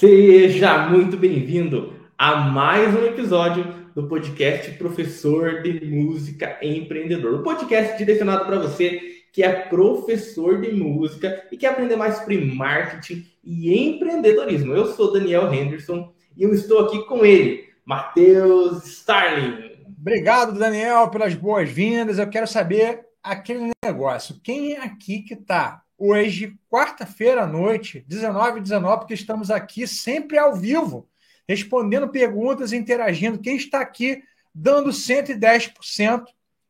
[0.00, 7.34] Seja muito bem-vindo a mais um episódio do podcast Professor de Música Empreendedor.
[7.34, 8.98] O um podcast direcionado para você
[9.30, 14.72] que é professor de música e quer aprender mais sobre marketing e empreendedorismo.
[14.72, 19.70] Eu sou Daniel Henderson e eu estou aqui com ele, Matheus Starling.
[20.00, 22.18] Obrigado, Daniel, pelas boas-vindas.
[22.18, 24.40] Eu quero saber aquele negócio.
[24.42, 30.38] Quem é aqui que está hoje, quarta-feira à noite, 19 19 porque estamos aqui sempre
[30.38, 31.06] ao vivo,
[31.46, 33.38] respondendo perguntas, interagindo.
[33.38, 34.22] Quem está aqui
[34.54, 36.24] dando 110%,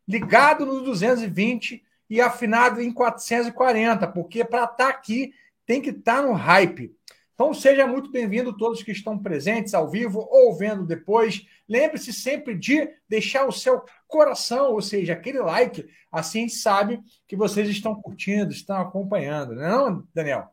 [0.08, 5.32] ligado no 220 e afinado em 440, porque para estar tá aqui
[5.64, 6.92] tem que estar tá no hype.
[7.32, 11.46] Então seja muito bem-vindo todos que estão presentes ao vivo ou vendo depois.
[11.68, 17.68] Lembre-se sempre de deixar o seu coração, ou seja, aquele like, assim sabe que vocês
[17.68, 20.48] estão curtindo, estão acompanhando, não, é não Daniel?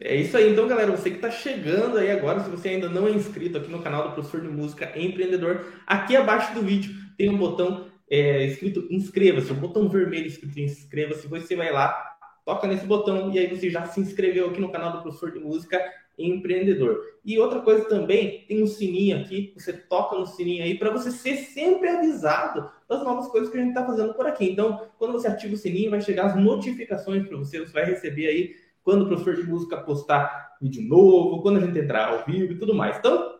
[0.00, 0.90] É isso aí, então, galera.
[0.90, 4.08] Você que está chegando aí agora, se você ainda não é inscrito aqui no canal
[4.08, 9.52] do Professor de Música Empreendedor, aqui abaixo do vídeo tem um botão é, escrito inscreva-se,
[9.52, 11.28] um botão vermelho escrito inscreva-se.
[11.28, 14.92] Você vai lá, toca nesse botão e aí você já se inscreveu aqui no canal
[14.92, 15.80] do Professor de Música
[16.18, 17.00] empreendedor.
[17.24, 21.10] E outra coisa também, tem um sininho aqui, você toca no sininho aí para você
[21.10, 24.50] ser sempre avisado das novas coisas que a gente está fazendo por aqui.
[24.50, 28.26] Então, quando você ativa o sininho, vai chegar as notificações para você, você vai receber
[28.26, 32.52] aí quando o professor de música postar vídeo novo, quando a gente entrar ao vivo
[32.52, 32.98] e tudo mais.
[32.98, 33.34] Então,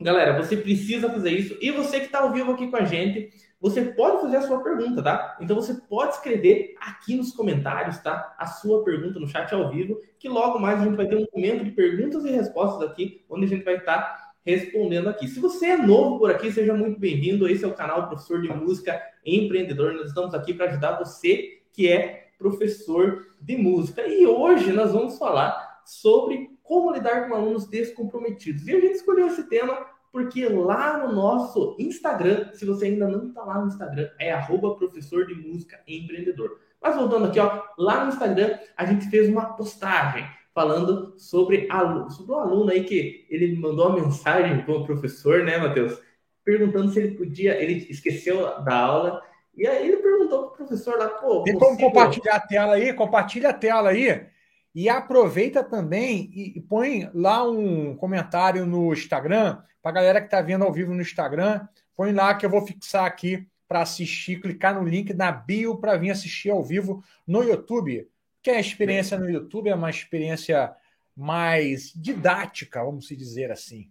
[0.00, 1.56] galera, você precisa fazer isso.
[1.60, 4.62] E você que está ao vivo aqui com a gente, você pode fazer a sua
[4.62, 5.36] pergunta, tá?
[5.40, 8.34] Então você pode escrever aqui nos comentários, tá?
[8.38, 11.26] A sua pergunta no chat ao vivo, que logo mais a gente vai ter um
[11.34, 15.28] momento de perguntas e respostas aqui, onde a gente vai estar tá respondendo aqui.
[15.28, 17.46] Se você é novo por aqui, seja muito bem-vindo.
[17.46, 19.92] Esse é o canal Professor de Música Empreendedor.
[19.92, 24.06] Nós estamos aqui para ajudar você que é professor de música.
[24.06, 28.66] E hoje nós vamos falar sobre como lidar com alunos descomprometidos.
[28.66, 33.28] E a gente escolheu esse tema porque lá no nosso Instagram, se você ainda não
[33.28, 36.58] está lá no Instagram, é arroba professor de música empreendedor.
[36.82, 42.10] Mas voltando aqui, ó, lá no Instagram a gente fez uma postagem falando sobre, aluno,
[42.10, 46.00] sobre um aluno aí que ele mandou uma mensagem para o professor, né, Matheus?
[46.44, 49.22] Perguntando se ele podia, ele esqueceu da aula,
[49.56, 51.42] e aí ele perguntou para o professor lá, pô.
[51.44, 52.92] Tem como compartilhar a tela aí?
[52.92, 54.26] Compartilha a tela aí.
[54.74, 60.26] E aproveita também e, e põe lá um comentário no Instagram, para a galera que
[60.26, 61.66] está vendo ao vivo no Instagram,
[61.96, 65.96] põe lá que eu vou fixar aqui para assistir, clicar no link na bio para
[65.96, 68.08] vir assistir ao vivo no YouTube.
[68.42, 70.74] Que a experiência no YouTube é uma experiência
[71.16, 73.90] mais didática, vamos dizer assim.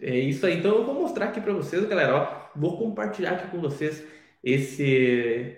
[0.00, 0.58] É isso aí.
[0.58, 2.14] Então eu vou mostrar aqui para vocês, galera.
[2.14, 4.02] Ó, vou compartilhar aqui com vocês
[4.42, 5.56] esse,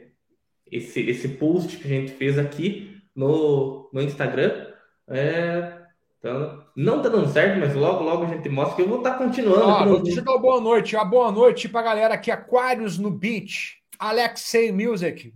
[0.71, 4.67] esse, esse post que a gente fez aqui no, no Instagram.
[5.09, 5.73] É,
[6.19, 9.13] então, não tá dando certo, mas logo, logo a gente mostra que eu vou estar
[9.13, 9.63] tá continuando.
[9.63, 10.95] Ó, vou deixa eu dar uma boa noite.
[10.95, 15.33] Uma boa noite para a galera aqui, Aquários no Beach, Alexei Music.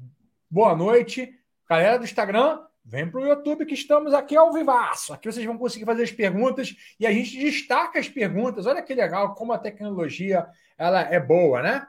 [0.51, 1.33] Boa noite.
[1.69, 5.13] Galera do Instagram, vem para o YouTube que estamos aqui ao vivaço.
[5.13, 8.67] Aqui vocês vão conseguir fazer as perguntas e a gente destaca as perguntas.
[8.67, 11.87] Olha que legal como a tecnologia ela é boa, né?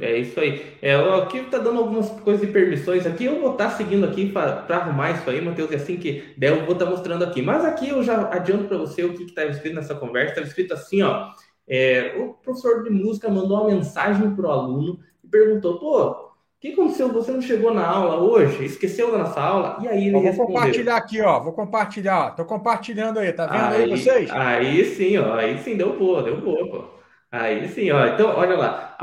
[0.00, 0.64] É isso aí.
[0.82, 3.24] É, aqui tá dando algumas coisas de permissões aqui.
[3.24, 5.70] Eu vou estar tá seguindo aqui para arrumar isso aí, Matheus.
[5.70, 7.40] E assim que der, eu vou estar tá mostrando aqui.
[7.40, 10.32] Mas aqui eu já adianto para você o que estava escrito nessa conversa.
[10.32, 11.30] Estava escrito assim, ó.
[11.66, 16.28] É, o professor de música mandou uma mensagem para o aluno e perguntou: pô, o
[16.60, 17.12] que aconteceu?
[17.12, 18.64] Você não chegou na aula hoje?
[18.64, 19.78] Esqueceu da nossa aula?
[19.82, 20.54] E aí ele Vou respondeu.
[20.54, 21.40] compartilhar aqui, ó.
[21.40, 22.30] Vou compartilhar.
[22.36, 23.32] Tô compartilhando aí.
[23.32, 24.30] Tá vendo aí, aí vocês?
[24.30, 25.34] Aí sim, ó.
[25.34, 26.97] Aí sim deu boa, deu boa, pô.
[27.30, 28.06] Aí sim, ó.
[28.06, 28.98] Então, olha lá.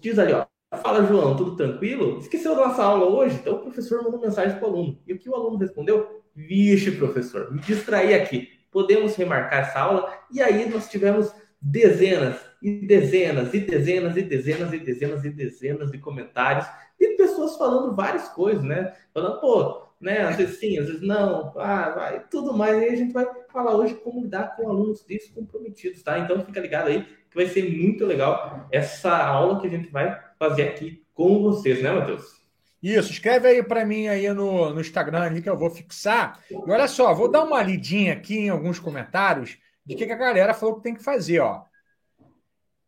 [0.00, 0.46] diz ali, ó.
[0.82, 2.18] Fala, João, tudo tranquilo?
[2.18, 3.36] Esqueceu da nossa aula hoje?
[3.36, 4.98] Então o professor mandou mensagem para o aluno.
[5.06, 6.22] E o que o aluno respondeu?
[6.34, 8.48] Vixe, professor, me distraí aqui.
[8.70, 10.12] Podemos remarcar essa aula?
[10.30, 15.90] E aí nós tivemos dezenas e dezenas e dezenas e dezenas e dezenas e dezenas
[15.90, 16.66] de comentários
[17.00, 18.94] e pessoas falando várias coisas, né?
[19.14, 20.20] Falando, pô, né?
[20.20, 22.76] Às vezes sim, às vezes não, ah, vai, tudo mais.
[22.76, 26.18] E aí a gente vai falar hoje como lidar com alunos descomprometidos, tá?
[26.18, 30.18] Então fica ligado aí que vai ser muito legal essa aula que a gente vai
[30.38, 32.38] fazer aqui com vocês, né, Matheus?
[32.82, 36.40] Isso, escreve aí para mim aí no, no Instagram ali que eu vou fixar.
[36.50, 40.16] E olha só, vou dar uma lidinha aqui em alguns comentários de que, que a
[40.16, 41.64] galera falou que tem que fazer, ó.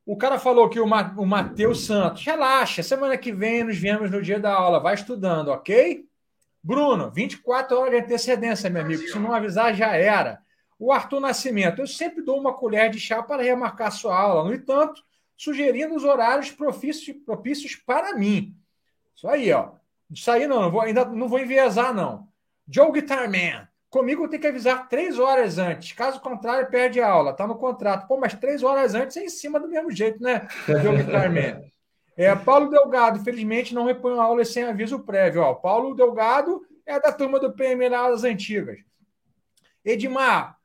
[0.06, 4.10] O cara falou que o, Ma, o Matheus Santos, relaxa, semana que vem nos vemos
[4.10, 6.04] no dia da aula, vai estudando, ok?
[6.62, 9.02] Bruno, 24 horas de antecedência, meu amigo.
[9.02, 10.40] Se não avisar, já era.
[10.80, 14.44] O Arthur Nascimento, eu sempre dou uma colher de chá para remarcar sua aula.
[14.44, 15.04] No entanto,
[15.36, 18.56] sugerindo os horários propícios, propícios para mim.
[19.14, 19.72] Isso aí, ó.
[20.10, 22.26] Isso aí não, não vou, ainda não vou enviesar, não.
[22.66, 23.68] Joe Guitarman.
[23.90, 25.92] Comigo tem que avisar três horas antes.
[25.92, 27.32] Caso contrário, perde a aula.
[27.32, 28.08] Está no contrato.
[28.08, 30.48] Pô, mas três horas antes é em cima do mesmo jeito, né?
[32.16, 35.42] É, Paulo Delgado, infelizmente, não repõe a aula sem aviso prévio.
[35.42, 38.78] Ó, Paulo Delgado é da turma do PM das antigas.
[39.84, 40.59] Edmar,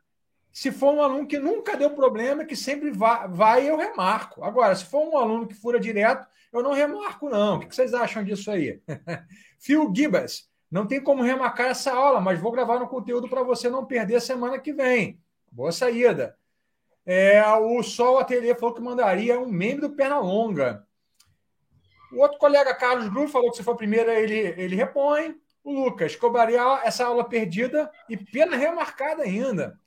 [0.56, 4.42] se for um aluno que nunca deu problema, que sempre vai, vai, eu remarco.
[4.42, 7.57] Agora, se for um aluno que fura direto, eu não remarco, não.
[7.57, 8.81] O que vocês acham disso aí?
[9.60, 13.69] Phil Gibas, não tem como remarcar essa aula, mas vou gravar no conteúdo para você
[13.69, 15.19] não perder semana que vem.
[15.52, 16.38] Boa saída.
[17.06, 20.88] É, o Sol Ateliê falou que mandaria um meme do Pernalonga.
[22.13, 25.36] O outro colega, Carlos Gru, falou que se for a primeira, ele, ele repõe.
[25.62, 29.78] O Lucas cobraria essa aula perdida e pena remarcada ainda.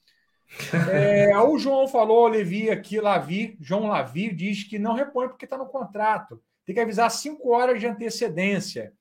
[0.92, 5.58] É, o João falou, Levi aqui, Lavi, João Lavi, diz que não repõe porque está
[5.58, 6.42] no contrato.
[6.64, 8.92] Tem que avisar cinco horas de antecedência.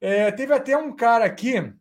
[0.00, 1.72] É, teve até um cara aqui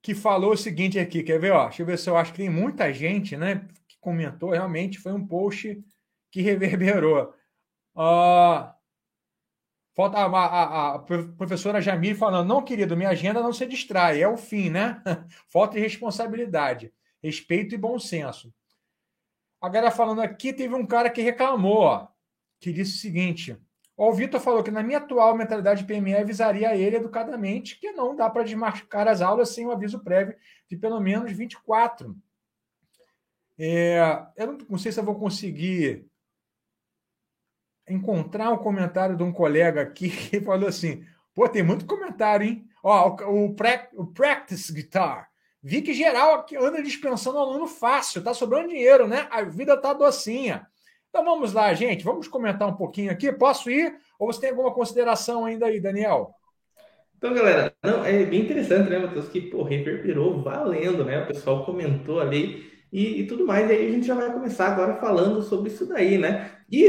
[0.00, 1.52] que falou o seguinte aqui, quer ver?
[1.52, 3.66] Ó, deixa eu ver se eu acho que tem muita gente, né?
[3.86, 5.82] Que comentou, realmente foi um post
[6.30, 7.34] que reverberou.
[7.94, 8.72] Uh,
[9.94, 14.28] falta a, a, a, professora Jamir falando, não, querido, minha agenda não se distrai, é
[14.28, 15.02] o fim, né?
[15.48, 16.92] falta de responsabilidade,
[17.22, 18.52] respeito e bom senso.
[19.60, 22.08] A galera falando aqui, teve um cara que reclamou, ó,
[22.60, 23.56] que disse o seguinte:
[23.96, 28.28] o Vitor falou que na minha atual mentalidade PME avisaria ele educadamente que não dá
[28.28, 30.34] para desmarcar as aulas sem um aviso prévio
[30.68, 32.16] de pelo menos 24.
[33.58, 36.06] É, eu não, não, sei se eu vou conseguir
[37.88, 42.64] encontrar um comentário de um colega aqui que falou assim: pô, tem muito comentário, hein?
[42.82, 43.56] Ó, o, o,
[43.96, 45.28] o Practice Guitar.
[45.62, 49.28] Vi que geral aqui anda dispensando aluno fácil, tá sobrando dinheiro, né?
[49.30, 50.66] A vida tá docinha.
[51.08, 53.30] Então vamos lá, gente, vamos comentar um pouquinho aqui.
[53.30, 53.94] Posso ir?
[54.18, 56.34] Ou você tem alguma consideração ainda aí, Daniel?
[57.16, 59.28] Então, galera, não, é bem interessante, né, Matheus?
[59.28, 61.22] Que pô, reverberou valendo, né?
[61.22, 63.70] O pessoal comentou ali e, e, tudo mais.
[63.70, 66.50] E aí a gente já vai começar agora falando sobre isso daí, né?
[66.70, 66.88] E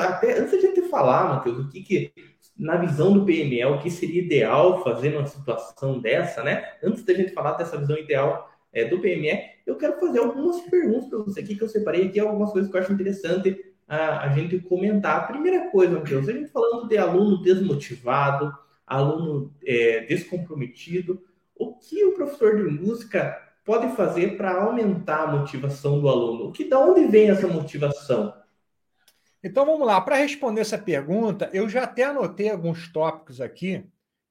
[0.00, 2.12] até antes da gente falar, Matheus, o que, que
[2.56, 6.62] na visão do PME, o que seria ideal fazer numa situação dessa, né?
[6.82, 11.08] Antes da gente falar dessa visão ideal é, do PME, eu quero fazer algumas perguntas
[11.08, 13.58] para você aqui, que eu separei aqui algumas coisas que eu acho interessante
[13.88, 15.16] a, a gente comentar.
[15.16, 18.54] A primeira coisa, Matheus, a gente falando de aluno desmotivado,
[18.86, 21.22] aluno é, descomprometido,
[21.56, 26.48] o que o professor de música pode fazer para aumentar a motivação do aluno?
[26.48, 28.32] O que, da onde vem essa motivação?
[29.42, 33.84] Então vamos lá, para responder essa pergunta, eu já até anotei alguns tópicos aqui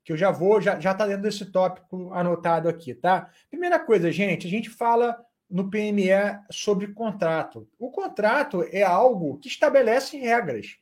[0.03, 3.29] que eu já vou, já está dentro desse tópico anotado aqui, tá?
[3.50, 5.15] Primeira coisa, gente, a gente fala
[5.50, 6.09] no PME
[6.51, 7.67] sobre contrato.
[7.77, 10.77] O contrato é algo que estabelece regras.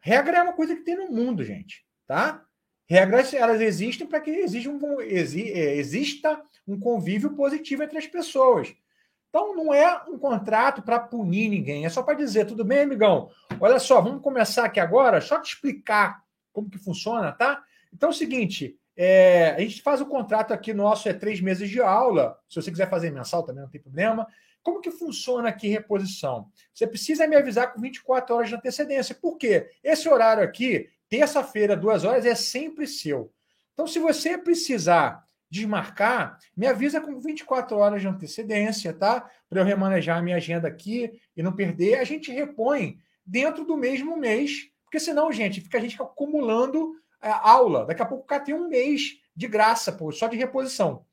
[0.00, 2.44] Regra é uma coisa que tem no mundo, gente, tá?
[2.88, 8.74] Regras elas existem para que exista um, é, exista um convívio positivo entre as pessoas.
[9.30, 13.30] Então não é um contrato para punir ninguém, é só para dizer, tudo bem, amigão?
[13.60, 16.20] Olha só, vamos começar aqui agora, só te explicar
[16.52, 17.62] como que funciona, tá?
[17.94, 21.70] Então é o seguinte: é, a gente faz o contrato aqui nosso, é três meses
[21.70, 22.36] de aula.
[22.48, 24.26] Se você quiser fazer mensal também não tem problema.
[24.62, 26.50] Como que funciona aqui reposição?
[26.74, 29.14] Você precisa me avisar com 24 horas de antecedência.
[29.14, 29.70] Por quê?
[29.82, 33.32] Esse horário aqui, terça-feira, duas horas, é sempre seu.
[33.72, 39.28] Então, se você precisar desmarcar, me avisa com 24 horas de antecedência, tá?
[39.48, 41.98] Para eu remanejar a minha agenda aqui e não perder.
[41.98, 47.50] A gente repõe dentro do mesmo mês, porque senão, gente, fica a gente acumulando a
[47.50, 47.84] aula.
[47.84, 51.04] Daqui a pouco o cara tem um mês de graça, pô, só de reposição.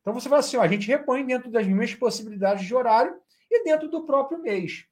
[0.00, 3.14] Então você fala assim: ó, a gente repõe dentro das minhas possibilidades de horário
[3.50, 4.84] e dentro do próprio mês.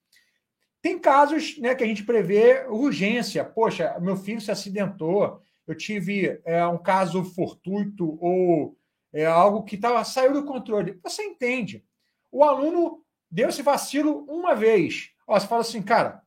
[0.83, 3.45] Tem casos né, que a gente prevê urgência.
[3.45, 8.77] Poxa, meu filho se acidentou, eu tive é, um caso fortuito ou
[9.13, 10.99] é, algo que tava, saiu do controle.
[11.03, 11.85] Você entende.
[12.31, 15.11] O aluno deu esse vacilo uma vez.
[15.27, 16.23] Ó, você fala assim, cara,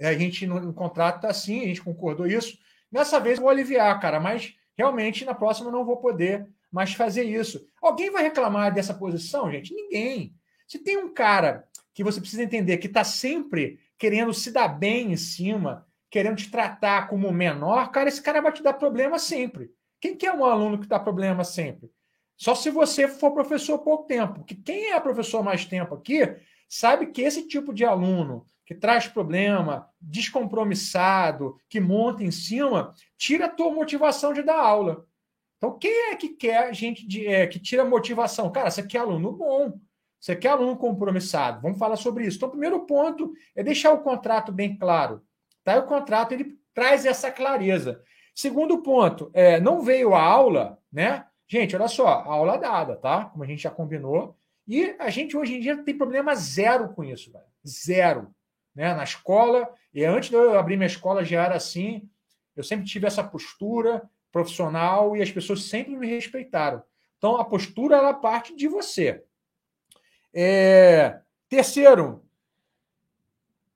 [0.00, 2.58] a gente no, no contrato está assim, a gente concordou isso.
[2.90, 6.92] Nessa vez eu vou aliviar, cara, mas realmente na próxima eu não vou poder mais
[6.92, 7.66] fazer isso.
[7.80, 9.74] Alguém vai reclamar dessa posição, gente?
[9.74, 10.34] Ninguém.
[10.66, 15.12] Se tem um cara que você precisa entender que está sempre querendo se dar bem
[15.12, 19.70] em cima, querendo te tratar como menor, cara, esse cara vai te dar problema sempre.
[20.04, 21.90] Quem que é um aluno que dá problema sempre?
[22.36, 24.34] Só se você for professor pouco tempo.
[24.34, 26.20] Porque quem é professor mais tempo aqui
[26.68, 33.46] sabe que esse tipo de aluno que traz problema, descompromissado, que monta em cima, tira
[33.46, 35.06] a tua motivação de dar aula.
[35.56, 38.52] Então, quem é que quer gente de, é, que tira motivação?
[38.52, 39.80] Cara, você quer aluno bom,
[40.20, 41.62] você quer aluno compromissado.
[41.62, 42.36] Vamos falar sobre isso.
[42.36, 45.22] Então, o primeiro ponto é deixar o contrato bem claro.
[45.64, 45.78] Tá?
[45.78, 48.02] O contrato ele traz essa clareza.
[48.34, 51.24] Segundo ponto, é, não veio a aula, né?
[51.46, 53.26] Gente, olha só, aula dada, tá?
[53.26, 54.36] Como a gente já combinou.
[54.66, 57.44] E a gente hoje em dia tem problema zero com isso, velho.
[57.66, 58.34] Zero.
[58.74, 58.92] Né?
[58.92, 62.08] Na escola, e antes de eu abrir minha escola já era assim.
[62.56, 66.82] Eu sempre tive essa postura profissional e as pessoas sempre me respeitaram.
[67.18, 69.22] Então, a postura ela parte de você.
[70.34, 71.20] É...
[71.48, 72.23] Terceiro,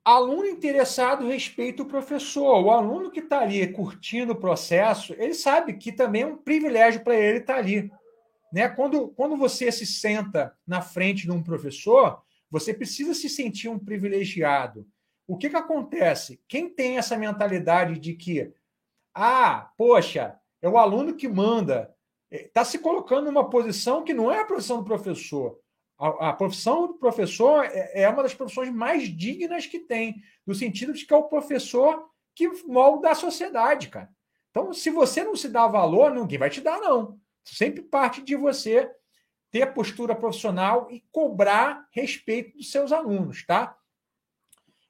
[0.08, 2.64] aluno interessado respeita o professor.
[2.64, 7.02] O aluno que está ali curtindo o processo, ele sabe que também é um privilégio
[7.02, 7.90] para ele estar tá ali.
[8.52, 8.68] Né?
[8.68, 13.78] Quando, quando você se senta na frente de um professor, você precisa se sentir um
[13.78, 14.86] privilegiado.
[15.26, 16.40] O que, que acontece?
[16.48, 18.50] Quem tem essa mentalidade de que,
[19.14, 21.94] ah, poxa, é o aluno que manda,
[22.30, 25.58] está se colocando numa posição que não é a posição do professor.
[25.98, 30.54] A, a, profissão do professor é, é, uma das profissões mais dignas que tem, no
[30.54, 34.08] sentido de que é o professor que molda a sociedade, cara.
[34.50, 37.20] Então, se você não se dá valor, ninguém vai te dar, não.
[37.44, 38.90] Sempre parte de você
[39.50, 43.76] ter postura profissional e cobrar respeito dos seus alunos, tá?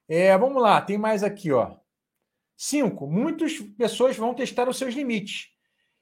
[0.08, 1.76] É, vamos lá, tem mais aqui, ó.
[2.56, 5.48] Cinco, muitas pessoas vão testar os seus limites.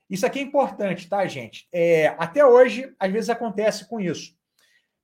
[0.09, 1.69] Isso aqui é importante, tá, gente?
[1.73, 4.36] É, até hoje, às vezes acontece com isso.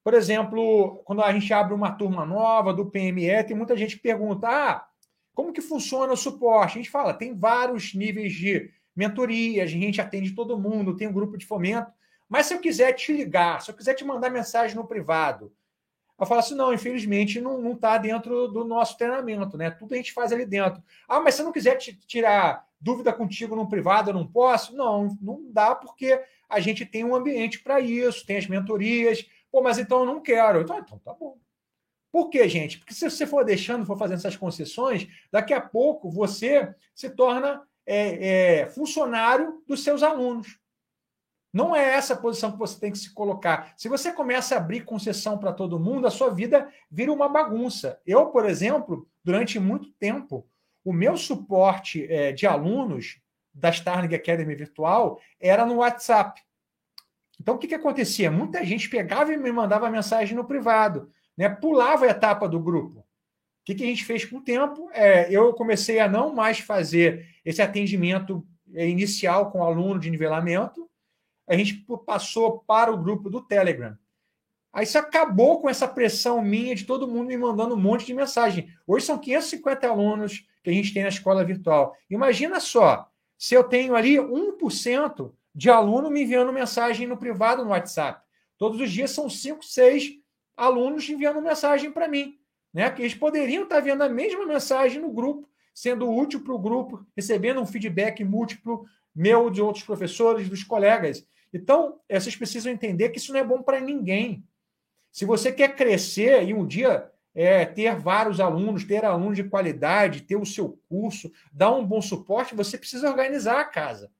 [0.04, 4.02] Por exemplo, quando a gente abre uma turma nova do PME, tem muita gente que
[4.02, 4.86] pergunta: ah,
[5.34, 6.78] como que funciona o suporte?
[6.78, 11.12] A gente fala, tem vários níveis de mentoria, a gente atende todo mundo, tem um
[11.12, 11.90] grupo de fomento.
[12.28, 15.52] Mas se eu quiser te ligar, se eu quiser te mandar mensagem no privado,
[16.18, 19.70] eu falo assim: não, infelizmente não está dentro do nosso treinamento, né?
[19.70, 20.82] Tudo a gente faz ali dentro.
[21.08, 24.74] Ah, mas se eu não quiser tirar dúvida contigo no privado, eu não posso?
[24.74, 29.62] Não, não dá, porque a gente tem um ambiente para isso, tem as mentorias, Pô,
[29.62, 30.62] mas então eu não quero.
[30.62, 31.38] Então, então tá bom.
[32.10, 32.78] Por quê, gente?
[32.78, 37.62] Porque se você for deixando, for fazendo essas concessões, daqui a pouco você se torna
[37.86, 40.58] é, é, funcionário dos seus alunos.
[41.52, 43.74] Não é essa a posição que você tem que se colocar.
[43.76, 48.00] Se você começa a abrir concessão para todo mundo, a sua vida vira uma bagunça.
[48.06, 50.48] Eu, por exemplo, durante muito tempo,
[50.82, 53.20] o meu suporte é, de alunos
[53.54, 56.42] da Starling Academy Virtual era no WhatsApp.
[57.42, 58.30] Então, o que, que acontecia?
[58.30, 61.48] Muita gente pegava e me mandava mensagem no privado, né?
[61.48, 63.00] pulava a etapa do grupo.
[63.00, 63.04] O
[63.64, 64.88] que, que a gente fez com o tempo?
[64.92, 70.08] É, eu comecei a não mais fazer esse atendimento é, inicial com o aluno de
[70.08, 70.88] nivelamento,
[71.48, 73.98] a gente passou para o grupo do Telegram.
[74.72, 78.14] Aí isso acabou com essa pressão minha de todo mundo me mandando um monte de
[78.14, 78.68] mensagem.
[78.86, 81.96] Hoje são 550 alunos que a gente tem na escola virtual.
[82.08, 87.70] Imagina só, se eu tenho ali 1% de aluno me enviando mensagem no privado no
[87.70, 88.22] WhatsApp.
[88.56, 90.12] Todos os dias são cinco, seis
[90.56, 92.38] alunos enviando mensagem para mim.
[92.72, 92.90] Né?
[92.90, 97.04] Que eles poderiam estar vendo a mesma mensagem no grupo, sendo útil para o grupo,
[97.16, 101.26] recebendo um feedback múltiplo meu, de outros professores, dos colegas.
[101.52, 104.44] Então, vocês precisam entender que isso não é bom para ninguém.
[105.10, 110.22] Se você quer crescer e um dia é, ter vários alunos, ter alunos de qualidade,
[110.22, 114.10] ter o seu curso, dar um bom suporte, você precisa organizar a casa.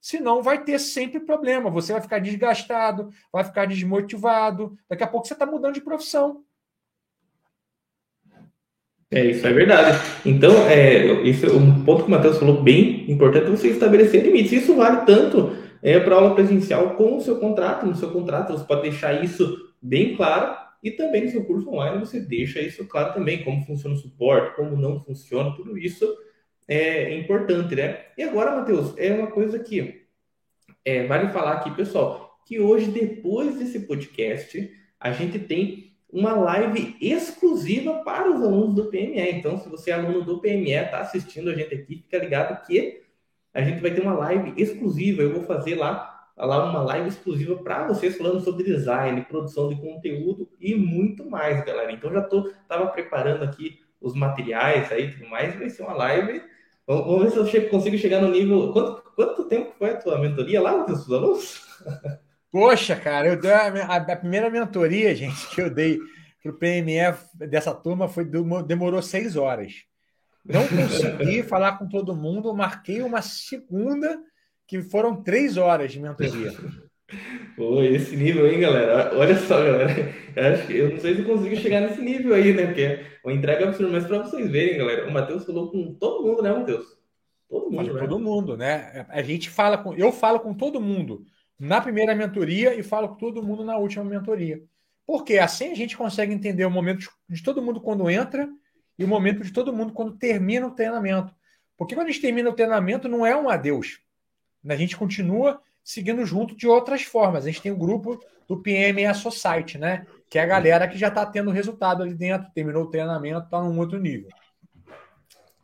[0.00, 1.70] Senão vai ter sempre problema.
[1.70, 4.76] Você vai ficar desgastado, vai ficar desmotivado.
[4.88, 6.44] Daqui a pouco você está mudando de profissão.
[9.10, 9.98] É, isso é verdade.
[10.24, 14.52] Então, é, isso é um ponto que o Matheus falou bem importante você estabelecer limites.
[14.52, 17.86] Isso vale tanto é, para aula presencial como o seu contrato.
[17.86, 21.98] No seu contrato, você pode deixar isso bem claro e também no seu curso online
[21.98, 26.06] você deixa isso claro também, como funciona o suporte, como não funciona, tudo isso
[26.68, 28.04] é importante, né?
[28.16, 30.06] E agora, Matheus, é uma coisa que
[30.84, 34.70] é, vale falar aqui, pessoal, que hoje, depois desse podcast,
[35.00, 39.30] a gente tem uma live exclusiva para os alunos do PME.
[39.32, 43.02] Então, se você é aluno do PME, está assistindo a gente aqui, fica ligado que
[43.52, 45.22] a gente vai ter uma live exclusiva.
[45.22, 49.76] Eu vou fazer lá, lá uma live exclusiva para vocês falando sobre design, produção de
[49.76, 51.92] conteúdo e muito mais, galera.
[51.92, 56.40] Então já tô tava preparando aqui os materiais aí, tudo mais, vai ser uma live
[56.88, 58.72] Vamos ver se eu chego, consigo chegar no nível.
[58.72, 61.60] Quanto, quanto tempo foi a tua mentoria lá com os alunos?
[62.50, 65.98] Poxa, cara, eu dei a, a, a, primeira mentoria, gente, que eu dei
[66.42, 68.24] para o PMF dessa turma foi
[68.66, 69.84] demorou seis horas.
[70.42, 74.18] Não consegui falar com todo mundo, marquei uma segunda
[74.66, 76.54] que foram três horas de mentoria.
[77.56, 79.16] Pô, esse nível aí, galera.
[79.16, 80.14] Olha só, galera.
[80.36, 82.66] Eu, acho que, eu não sei se eu consigo chegar nesse nível aí, né?
[82.66, 86.42] Porque uma entrega absurda, mas para vocês verem, galera, o Matheus falou com todo mundo,
[86.42, 86.98] né, Matheus?
[87.48, 87.94] Todo mundo.
[87.94, 88.00] Né?
[88.00, 89.06] Todo mundo, né?
[89.08, 89.94] A gente fala com.
[89.94, 91.24] Eu falo com todo mundo
[91.58, 94.62] na primeira mentoria e falo com todo mundo na última mentoria.
[95.06, 98.48] Porque assim a gente consegue entender o momento de todo mundo quando entra
[98.98, 101.34] e o momento de todo mundo quando termina o treinamento.
[101.76, 104.00] Porque quando a gente termina o treinamento, não é um adeus.
[104.68, 107.44] A gente continua seguindo junto de outras formas.
[107.44, 110.06] A gente tem o grupo do PMA Society, né?
[110.28, 113.62] Que é a galera que já está tendo resultado ali dentro, terminou o treinamento, está
[113.62, 114.28] num outro nível.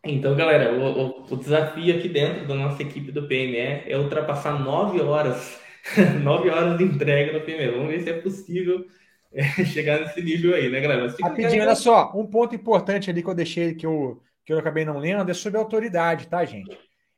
[0.03, 4.99] Então, galera, o, o, desafio aqui dentro da nossa equipe do PME é ultrapassar nove
[5.03, 5.61] horas,
[6.23, 7.73] nove horas de entrega no PME.
[7.73, 8.87] Vamos ver se é possível
[9.31, 11.15] é, chegar nesse nível aí, né, galera?
[11.21, 14.87] Rapidinho, olha só, um ponto importante ali que eu deixei que eu, que eu acabei
[14.87, 16.75] não lendo é sobre autoridade, tá, gente?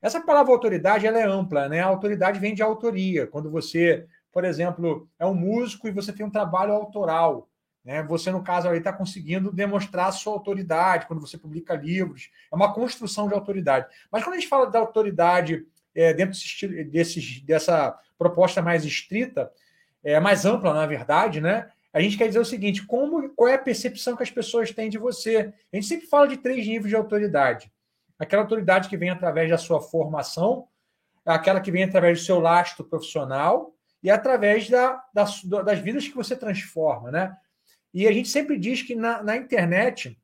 [0.07, 1.81] Essa palavra autoridade ela é ampla, né?
[1.81, 3.27] A autoridade vem de autoria.
[3.27, 7.49] Quando você, por exemplo, é um músico e você tem um trabalho autoral,
[7.85, 8.05] né?
[8.05, 12.31] Você, no caso, está conseguindo demonstrar a sua autoridade quando você publica livros.
[12.53, 13.89] É uma construção de autoridade.
[14.09, 16.39] Mas quando a gente fala da autoridade é, dentro
[16.89, 19.51] desse, dessa proposta mais estrita,
[20.05, 21.69] é, mais ampla, na verdade, né?
[21.93, 24.89] A gente quer dizer o seguinte: como, qual é a percepção que as pessoas têm
[24.89, 25.53] de você?
[25.73, 27.73] A gente sempre fala de três níveis de autoridade.
[28.19, 30.67] Aquela autoridade que vem através da sua formação,
[31.25, 36.15] aquela que vem através do seu lastro profissional e através da, das, das vidas que
[36.15, 37.37] você transforma, né?
[37.93, 40.19] E a gente sempre diz que na, na internet,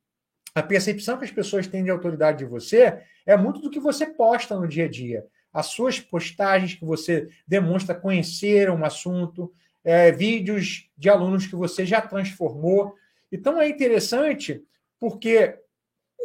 [0.55, 4.05] a percepção que as pessoas têm de autoridade de você é muito do que você
[4.05, 5.25] posta no dia a dia.
[5.51, 9.51] As suas postagens que você demonstra conhecer um assunto,
[9.83, 12.95] é, vídeos de alunos que você já transformou.
[13.31, 14.63] Então é interessante
[14.99, 15.59] porque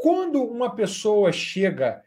[0.01, 2.03] quando uma pessoa chega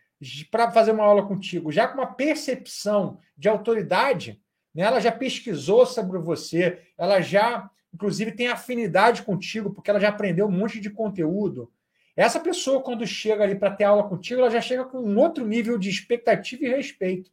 [0.49, 4.39] para fazer uma aula contigo já com uma percepção de autoridade,
[4.73, 10.09] né, ela já pesquisou sobre você, ela já inclusive tem afinidade contigo, porque ela já
[10.09, 11.71] aprendeu um monte de conteúdo.
[12.15, 15.45] Essa pessoa, quando chega ali para ter aula contigo, ela já chega com um outro
[15.45, 17.31] nível de expectativa e respeito.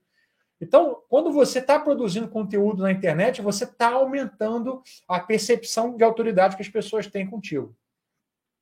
[0.61, 6.57] Então, quando você está produzindo conteúdo na internet, você está aumentando a percepção de autoridade
[6.57, 7.75] que as pessoas têm contigo.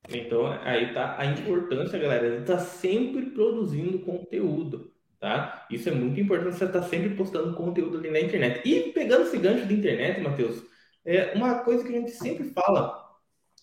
[0.09, 5.67] Então, aí está a importância, galera, de estar tá sempre produzindo conteúdo, tá?
[5.71, 8.67] Isso é muito importante, você estar tá sempre postando conteúdo ali na internet.
[8.69, 10.63] E pegando esse gancho da internet, Matheus,
[11.05, 13.05] é, uma coisa que a gente sempre fala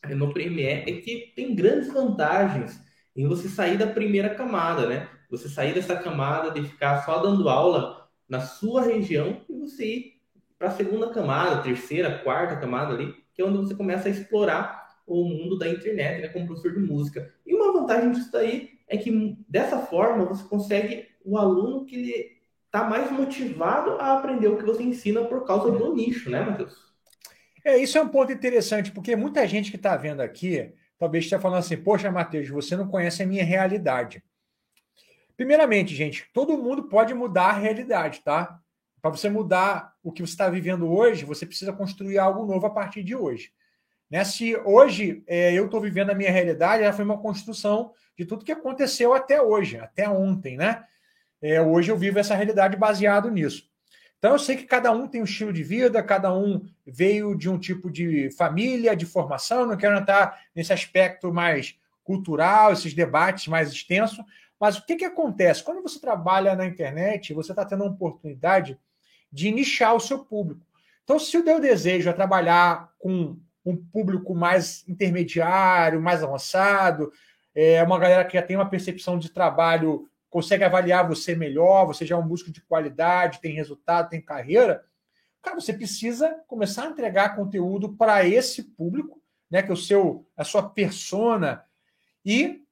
[0.10, 2.80] no Premiere é que tem grandes vantagens
[3.16, 5.08] em você sair da primeira camada, né?
[5.30, 10.14] Você sair dessa camada de ficar só dando aula na sua região e você ir
[10.58, 14.83] para a segunda camada, terceira, quarta camada ali, que é onde você começa a explorar
[15.06, 17.34] o mundo da internet, né, como professor de música.
[17.46, 22.34] E uma vantagem disso daí é que dessa forma você consegue o aluno que ele
[22.66, 26.94] está mais motivado a aprender o que você ensina por causa do nicho, né, Matheus?
[27.64, 31.42] É, isso é um ponto interessante, porque muita gente que está vendo aqui talvez esteja
[31.42, 34.24] falando assim: Poxa, Matheus, você não conhece a minha realidade.
[35.38, 38.60] Primeiramente, gente, todo mundo pode mudar a realidade, tá?
[39.02, 42.70] Para você mudar o que você está vivendo hoje, você precisa construir algo novo a
[42.70, 43.52] partir de hoje.
[44.14, 44.24] Né?
[44.24, 48.46] Se hoje é, eu estou vivendo a minha realidade, ela foi uma construção de tudo
[48.46, 50.84] que aconteceu até hoje, até ontem, né?
[51.42, 53.68] É, hoje eu vivo essa realidade baseado nisso.
[54.20, 57.50] Então eu sei que cada um tem um estilo de vida, cada um veio de
[57.50, 63.48] um tipo de família, de formação, não quero entrar nesse aspecto mais cultural, esses debates
[63.48, 64.24] mais extensos,
[64.60, 65.64] mas o que, que acontece?
[65.64, 68.78] Quando você trabalha na internet, você está tendo a oportunidade
[69.32, 70.64] de nichar o seu público.
[71.04, 77.12] Então, se o teu desejo é trabalhar com um público mais intermediário, mais avançado,
[77.56, 82.08] é uma galera que já tem uma percepção de trabalho consegue avaliar você melhor, você
[82.08, 84.84] já é um músico de qualidade, tem resultado, tem carreira,
[85.44, 89.22] cara, você precisa começar a entregar conteúdo para esse público,
[89.52, 91.64] né, que é o seu, a sua persona,
[92.26, 92.64] e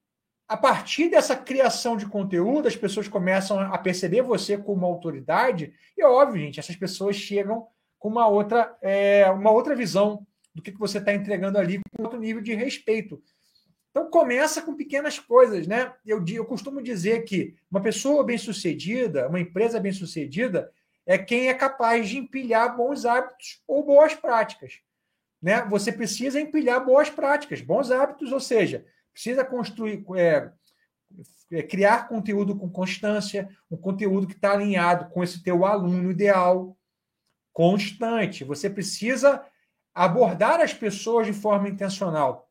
[0.48, 6.02] a partir dessa criação de conteúdo, as pessoas começam a perceber você como autoridade, e
[6.02, 10.72] é óbvio, gente, essas pessoas chegam com uma outra, é, uma outra visão do que,
[10.72, 13.22] que você está entregando ali, com outro nível de respeito.
[13.90, 15.92] Então começa com pequenas coisas, né?
[16.04, 20.72] Eu, eu costumo dizer que uma pessoa bem-sucedida, uma empresa bem-sucedida,
[21.04, 24.80] é quem é capaz de empilhar bons hábitos ou boas práticas.
[25.42, 25.62] Né?
[25.68, 30.50] Você precisa empilhar boas práticas, bons hábitos, ou seja, precisa construir, é,
[31.50, 36.76] é, criar conteúdo com constância, um conteúdo que está alinhado com esse teu aluno ideal,
[37.52, 38.44] constante.
[38.44, 39.44] Você precisa
[39.94, 42.48] abordar as pessoas de forma intencional.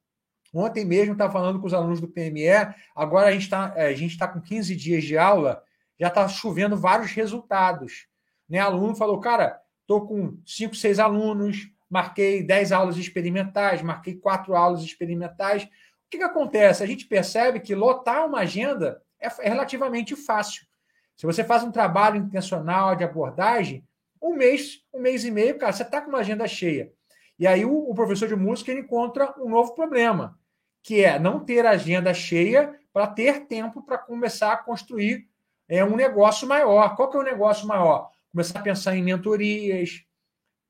[0.54, 4.28] Ontem mesmo estava falando com os alunos do PME, agora a gente está é, tá
[4.28, 5.64] com 15 dias de aula,
[6.00, 8.08] já está chovendo vários resultados.
[8.50, 8.60] Né?
[8.60, 14.82] Aluno falou, cara, estou com 5, 6 alunos, marquei 10 aulas experimentais, marquei 4 aulas
[14.82, 15.64] experimentais.
[15.64, 15.68] O
[16.10, 16.84] que, que acontece?
[16.84, 20.66] A gente percebe que lotar uma agenda é, é relativamente fácil.
[21.16, 23.88] Se você faz um trabalho intencional de abordagem,
[24.22, 26.92] um mês, um mês e meio, cara, você está com uma agenda cheia.
[27.42, 30.40] E aí o, o professor de música encontra um novo problema
[30.84, 35.28] que é não ter agenda cheia para ter tempo para começar a construir
[35.68, 36.96] é, um negócio maior.
[36.96, 38.12] Qual que é o negócio maior?
[38.32, 40.04] começar a pensar em mentorias,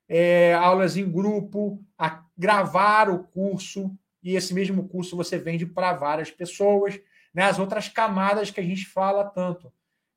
[0.08, 3.92] é, aulas em grupo, a gravar o curso,
[4.24, 7.00] e esse mesmo curso você vende para várias pessoas,
[7.34, 7.44] né?
[7.44, 9.72] as outras camadas que a gente fala tanto.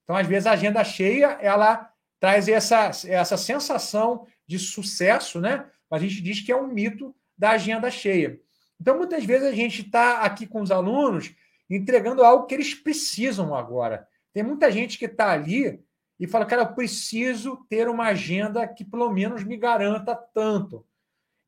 [0.05, 1.91] Então, às vezes, a agenda cheia, ela
[2.21, 5.67] traz essa, essa sensação de sucesso, né?
[5.91, 8.41] A gente diz que é um mito da agenda cheia.
[8.81, 11.35] Então, muitas vezes, a gente está aqui com os alunos
[11.69, 14.07] entregando algo que eles precisam agora.
[14.33, 15.81] Tem muita gente que está ali
[16.19, 20.87] e fala, cara, eu preciso ter uma agenda que pelo menos me garanta tanto.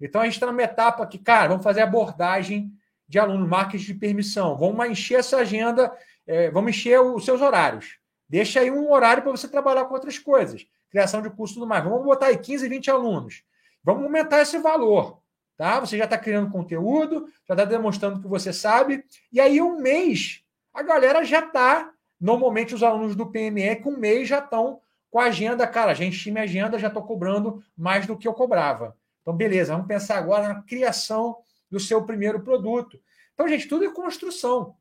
[0.00, 2.72] Então a gente está numa etapa que, cara, vamos fazer abordagem
[3.08, 4.56] de aluno, marketing de permissão.
[4.56, 5.92] Vamos encher essa agenda,
[6.26, 7.98] é, vamos encher os seus horários.
[8.28, 10.66] Deixa aí um horário para você trabalhar com outras coisas.
[10.90, 11.84] Criação de curso e tudo mais.
[11.84, 13.42] Vamos botar aí 15, 20 alunos.
[13.86, 15.22] Vamos aumentar esse valor.
[15.56, 15.80] Tá?
[15.80, 19.02] Você já está criando conteúdo, já está demonstrando que você sabe.
[19.32, 20.42] E aí, um mês,
[20.74, 25.18] a galera já está Normalmente, os alunos do PME, com um mês, já estão com
[25.18, 25.66] a agenda.
[25.66, 28.96] Cara, enchi minha agenda, já estou cobrando mais do que eu cobrava.
[29.20, 31.36] Então, beleza, vamos pensar agora na criação
[31.70, 32.98] do seu primeiro produto.
[33.34, 34.74] Então, gente, tudo é construção.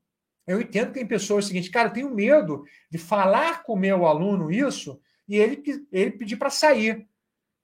[0.47, 4.05] Eu entendo que tem pessoas seguinte, cara, eu tenho medo de falar com o meu
[4.05, 7.07] aluno isso e ele, ele pedir para sair.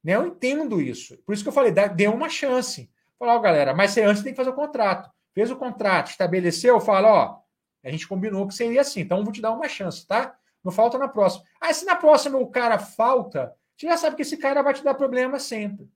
[0.04, 0.16] Né?
[0.16, 1.18] Eu entendo isso.
[1.20, 2.90] Por isso que eu falei, dê uma chance.
[3.18, 5.10] Falar, ó, galera, mas você antes tem que fazer o contrato.
[5.34, 7.40] Fez o contrato, estabeleceu, fala, ó,
[7.84, 9.02] a gente combinou que seria assim.
[9.02, 10.36] Então, vou te dar uma chance, tá?
[10.64, 11.46] Não falta na próxima.
[11.60, 14.84] Ah, se na próxima o cara falta, você já sabe que esse cara vai te
[14.84, 15.90] dar problema sempre.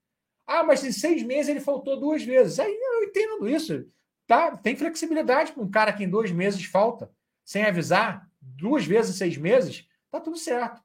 [0.48, 2.60] Ah, mas em seis meses ele faltou duas vezes.
[2.60, 3.86] Aí eu entendo isso.
[4.28, 4.56] Tá?
[4.58, 7.12] Tem flexibilidade para um cara que em dois meses falta,
[7.44, 10.82] sem avisar, duas vezes em seis meses, tá tudo certo.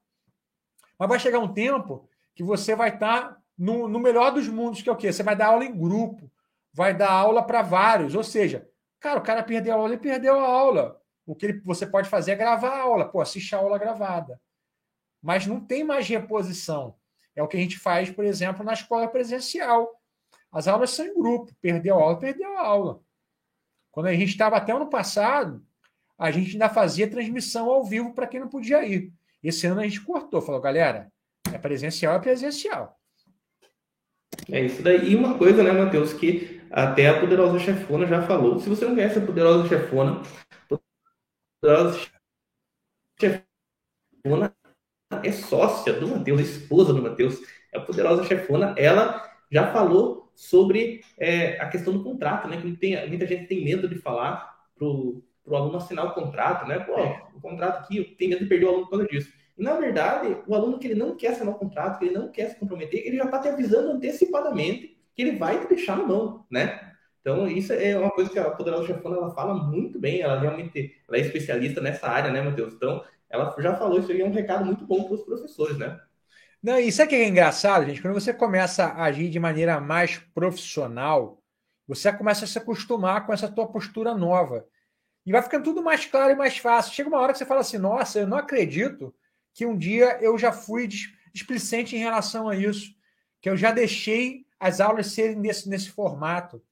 [0.98, 4.82] Mas vai chegar um tempo que você vai estar tá no, no melhor dos mundos,
[4.82, 5.12] que é o quê?
[5.12, 6.30] Você vai dar aula em grupo,
[6.72, 10.38] vai dar aula para vários, ou seja, Cara, o cara perdeu a aula, ele perdeu
[10.38, 11.00] a aula.
[11.26, 13.08] O que ele, você pode fazer é gravar a aula.
[13.08, 14.38] Pô, assiste a aula gravada.
[15.22, 16.94] Mas não tem mais reposição.
[17.34, 19.98] É o que a gente faz, por exemplo, na escola presencial.
[20.52, 21.50] As aulas são em grupo.
[21.62, 23.02] Perdeu a aula, perdeu a aula.
[23.90, 25.64] Quando a gente estava até ano passado,
[26.18, 29.12] a gente ainda fazia transmissão ao vivo para quem não podia ir.
[29.42, 30.42] Esse ano a gente cortou.
[30.42, 31.10] Falou, galera,
[31.52, 33.00] é presencial, é presencial.
[34.50, 35.12] É isso daí.
[35.12, 38.58] E uma coisa, né, Matheus, que até a poderosa chefona já falou.
[38.58, 40.22] Se você não conhece a poderosa chefona,
[41.60, 42.10] poderosa
[43.20, 44.54] chefona
[45.22, 47.40] é sócia do Matheus, esposa do Matheus.
[47.74, 52.60] A poderosa chefona, ela já falou sobre é, a questão do contrato, né?
[52.60, 56.78] Que tem, muita gente tem medo de falar pro, pro aluno assinar o contrato, né?
[56.78, 56.94] Pô,
[57.36, 59.32] o contrato aqui, tenho medo de perder o aluno por causa disso.
[59.60, 62.48] Na verdade, o aluno que ele não quer assinar o contrato, que ele não quer
[62.48, 66.46] se comprometer, ele já está te avisando antecipadamente que ele vai te deixar na mão,
[66.50, 66.94] né?
[67.20, 70.96] Então, isso é uma coisa que a Poderosa Chefona ela fala muito bem, ela realmente
[71.06, 72.72] ela é especialista nessa área, né, Matheus?
[72.72, 76.00] Então, ela já falou isso aí, é um recado muito bom para os professores, né?
[76.62, 78.00] Não, isso aqui é engraçado, gente.
[78.00, 81.42] Quando você começa a agir de maneira mais profissional,
[81.86, 84.66] você começa a se acostumar com essa tua postura nova.
[85.26, 86.94] E vai ficando tudo mais claro e mais fácil.
[86.94, 89.14] Chega uma hora que você fala assim: nossa, eu não acredito
[89.54, 90.88] que um dia eu já fui
[91.32, 92.94] displicente em relação a isso,
[93.40, 96.62] que eu já deixei as aulas serem nesse, nesse formato.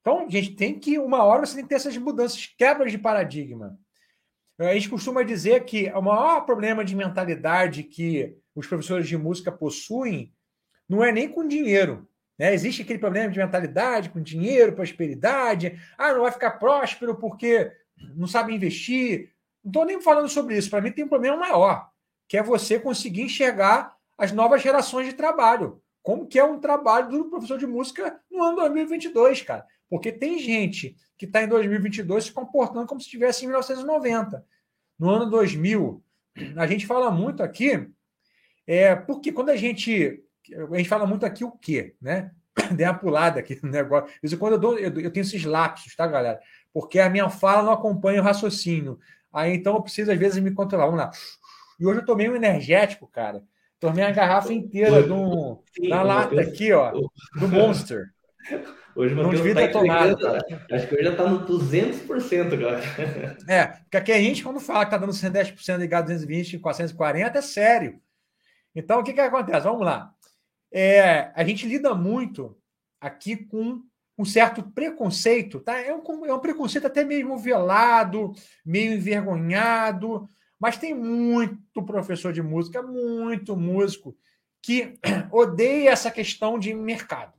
[0.00, 3.78] Então, gente, tem que, uma hora você tem que ter essas mudanças, quebras de paradigma.
[4.58, 9.50] A gente costuma dizer que o maior problema de mentalidade que os professores de música
[9.50, 10.34] possuem
[10.88, 12.06] não é nem com dinheiro.
[12.38, 12.52] Né?
[12.52, 15.78] Existe aquele problema de mentalidade com dinheiro, prosperidade.
[15.96, 17.72] Ah, não vai ficar próspero porque
[18.14, 19.30] não sabe investir.
[19.62, 20.70] Não estou nem falando sobre isso.
[20.70, 21.89] Para mim, tem um problema maior,
[22.30, 27.08] que é você conseguir enxergar as novas gerações de trabalho como que é um trabalho
[27.08, 29.66] do professor de música no ano 2022, cara.
[29.88, 34.46] Porque tem gente que está em 2022 se comportando como se estivesse em 1990.
[34.96, 36.02] No ano 2000,
[36.56, 37.90] a gente fala muito aqui,
[38.64, 40.22] é, porque quando a gente.
[40.72, 42.30] A gente fala muito aqui o quê, né?
[42.74, 44.08] Dei uma pulada aqui no negócio.
[44.22, 46.40] Isso quando eu, dou, eu, eu tenho esses lapsos, tá, galera?
[46.72, 49.00] Porque a minha fala não acompanha o raciocínio.
[49.32, 50.86] Aí então eu preciso, às vezes, me controlar.
[50.86, 51.10] Vamos lá.
[51.80, 53.42] E hoje eu tomei um energético, cara.
[53.80, 58.10] Tomei a garrafa inteira do, da lata aqui, ó, do Monster.
[58.94, 60.44] Hoje não devia ter tomado, cara.
[60.72, 63.36] Acho que hoje já tá no 200%, cara.
[63.48, 67.40] É, porque aqui a gente, quando fala que tá dando 110% ligado 220, 440, é
[67.40, 68.00] sério.
[68.74, 69.60] Então, o que que acontece?
[69.60, 70.12] Vamos lá.
[70.72, 72.58] É, a gente lida muito
[73.00, 73.80] aqui com
[74.18, 75.80] um certo preconceito, tá?
[75.80, 78.32] É um, é um preconceito até mesmo velado,
[78.66, 80.28] meio envergonhado,
[80.60, 84.14] mas tem muito professor de música, muito músico,
[84.62, 84.98] que
[85.32, 87.32] odeia essa questão de mercado.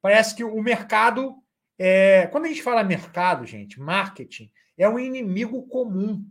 [0.00, 1.34] Parece que o mercado.
[1.76, 2.28] É...
[2.28, 4.48] Quando a gente fala mercado, gente, marketing,
[4.78, 6.24] é um inimigo comum.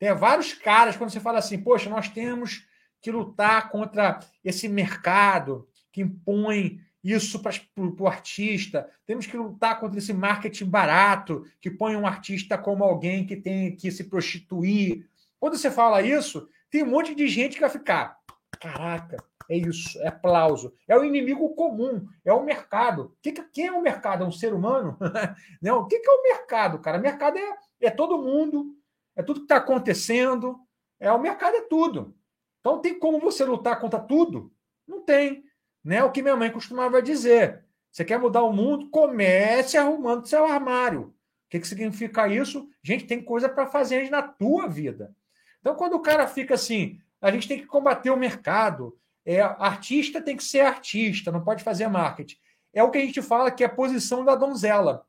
[0.00, 2.66] Tem vários caras, quando você fala assim, poxa, nós temos
[3.00, 8.88] que lutar contra esse mercado que impõe isso para o artista.
[9.06, 13.74] Temos que lutar contra esse marketing barato que põe um artista como alguém que tem
[13.76, 15.08] que se prostituir.
[15.38, 18.18] Quando você fala isso, tem um monte de gente que vai ficar.
[18.60, 19.16] Caraca,
[19.48, 20.74] é isso, é aplauso.
[20.86, 23.16] É o inimigo comum, é o mercado.
[23.22, 24.24] Que, quem é o mercado?
[24.24, 24.98] É um ser humano?
[25.62, 26.98] Não, o que, que é o mercado, cara?
[26.98, 28.74] O mercado é, é todo mundo,
[29.16, 30.58] é tudo que está acontecendo.
[31.00, 32.14] É, o mercado é tudo.
[32.60, 34.52] Então tem como você lutar contra tudo?
[34.86, 35.44] Não tem.
[35.84, 36.02] Né?
[36.02, 37.64] O que minha mãe costumava dizer.
[37.90, 38.90] Você quer mudar o mundo?
[38.90, 41.02] Comece arrumando seu armário.
[41.02, 41.14] O
[41.50, 42.68] que, que significa isso?
[42.82, 45.14] Gente, tem coisa para fazer na tua vida.
[45.60, 48.98] Então, quando o cara fica assim, a gente tem que combater o mercado.
[49.24, 52.36] É, artista tem que ser artista, não pode fazer marketing.
[52.72, 55.06] É o que a gente fala que é a posição da donzela.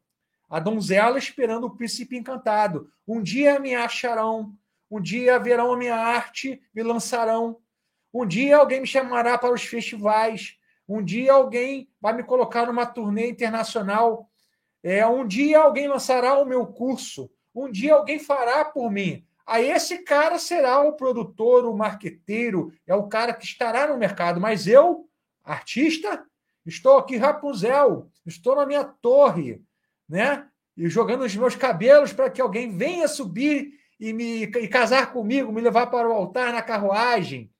[0.50, 2.92] A donzela esperando o príncipe encantado.
[3.08, 4.56] Um dia me acharão,
[4.90, 7.58] um dia verão a minha arte, me lançarão.
[8.14, 10.58] Um dia alguém me chamará para os festivais.
[10.90, 14.28] Um dia alguém vai me colocar numa turnê internacional.
[14.82, 17.30] É, um dia alguém lançará o meu curso.
[17.54, 19.24] Um dia alguém fará por mim.
[19.46, 24.42] Aí esse cara será o produtor, o marqueteiro, é o cara que estará no mercado.
[24.42, 25.08] Mas eu,
[25.44, 26.26] artista,
[26.66, 29.62] estou aqui Rapunzel, estou na minha torre,
[30.08, 30.48] né?
[30.76, 35.52] E jogando os meus cabelos para que alguém venha subir e me e casar comigo,
[35.52, 37.52] me levar para o altar na carruagem.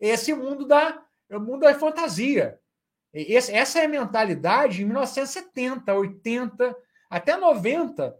[0.00, 2.58] Esse mundo da o mundo da fantasia.
[3.12, 6.76] Essa é a mentalidade em 1970, 80,
[7.08, 8.14] até 90,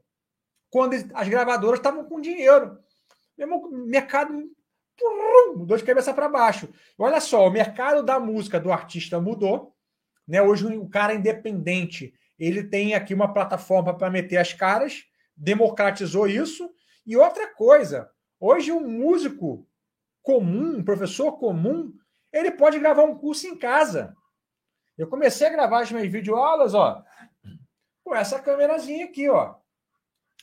[0.71, 2.79] quando as gravadoras estavam com dinheiro.
[3.39, 4.33] O mercado
[5.55, 6.69] mudou de cabeça para baixo.
[6.99, 9.75] Olha só, o mercado da música do artista mudou.
[10.27, 10.41] Né?
[10.41, 15.05] Hoje o cara independente ele tem aqui uma plataforma para meter as caras,
[15.37, 16.71] democratizou isso.
[17.07, 19.67] E outra coisa, hoje um músico
[20.23, 21.93] comum, um professor comum,
[22.37, 24.15] ele pode gravar um curso em casa.
[24.97, 27.03] Eu comecei a gravar as minhas videoaulas, ó,
[28.05, 29.57] com essa câmerazinha aqui, ó.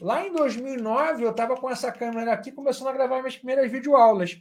[0.01, 4.39] Lá em 2009, eu estava com essa câmera aqui, começando a gravar minhas primeiras videoaulas.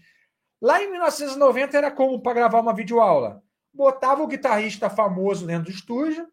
[0.61, 3.43] Lá em 1990 era como para gravar uma videoaula?
[3.73, 6.29] Botava o guitarrista famoso dentro do estúdio,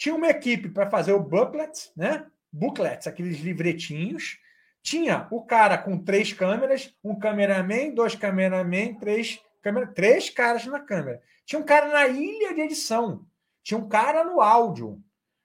[0.00, 2.26] tinha uma equipe para fazer o booklet, né?
[2.50, 4.38] Booklets, aqueles livretinhos.
[4.82, 10.80] Tinha o cara com três câmeras, um cameraman, dois cameraman, três câmera, três caras na
[10.80, 11.22] câmera.
[11.44, 13.26] Tinha um cara na ilha de edição,
[13.62, 15.02] tinha um cara no áudio.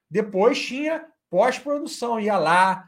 [0.10, 2.88] Depois tinha pós-produção, ia lá,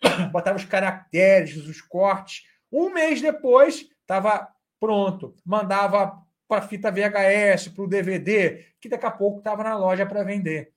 [0.32, 2.44] botava os caracteres, os cortes.
[2.70, 4.48] Um mês depois, estava
[4.80, 5.34] pronto.
[5.44, 10.22] Mandava para fita VHS, para o DVD, que daqui a pouco estava na loja para
[10.22, 10.72] vender.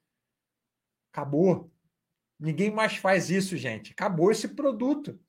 [1.14, 1.72] Acabou.
[2.40, 3.92] Ninguém mais faz isso, gente.
[3.92, 5.20] Acabou esse produto.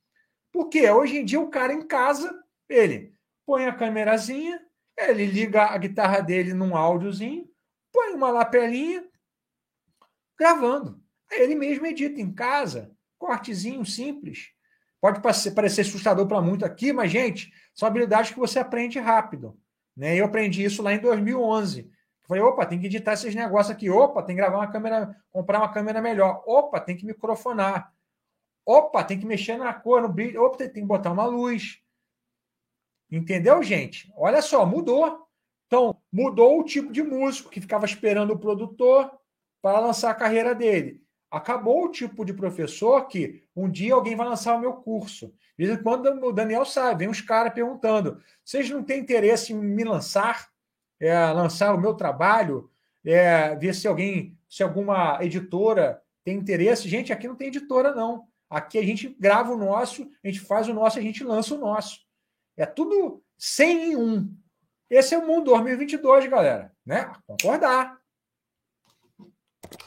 [0.53, 2.33] Porque hoje em dia o cara em casa,
[2.69, 3.15] ele
[3.51, 4.61] põe a câmerazinha,
[4.97, 7.51] ele liga a guitarra dele num áudiozinho,
[7.93, 9.05] põe uma lapelinha,
[10.39, 11.03] gravando.
[11.29, 14.53] Aí ele mesmo edita em casa, cortezinho simples.
[15.01, 19.59] Pode parecer assustador para muito aqui, mas, gente, são habilidades que você aprende rápido.
[19.97, 20.15] Né?
[20.15, 21.91] Eu aprendi isso lá em 2011.
[22.29, 23.91] Falei, opa, tem que editar esses negócios aqui.
[23.91, 26.41] Opa, tem que gravar uma câmera, comprar uma câmera melhor.
[26.47, 27.93] Opa, tem que microfonar.
[28.65, 30.41] Opa, tem que mexer na cor, no brilho.
[30.41, 31.81] Opa, tem que botar uma luz.
[33.11, 34.13] Entendeu, gente?
[34.17, 35.27] Olha só, mudou.
[35.67, 39.11] Então, mudou o tipo de músico que ficava esperando o produtor
[39.63, 41.03] para lançar a carreira dele.
[41.31, 45.33] Acabou o tipo de professor que um dia alguém vai lançar o meu curso.
[45.57, 49.53] De vez em quando o Daniel sabe, vem uns caras perguntando: vocês não têm interesse
[49.53, 50.49] em me lançar,
[50.99, 52.69] é, lançar o meu trabalho,
[53.05, 56.89] é, ver se alguém, se alguma editora tem interesse?
[56.89, 58.27] Gente, aqui não tem editora, não.
[58.49, 61.59] Aqui a gente grava o nosso, a gente faz o nosso, a gente lança o
[61.59, 62.01] nosso.
[62.61, 64.37] É tudo 100 em 1.
[64.91, 66.71] Esse é o mundo 2022, galera.
[66.85, 67.11] Né?
[67.27, 67.99] Concordar.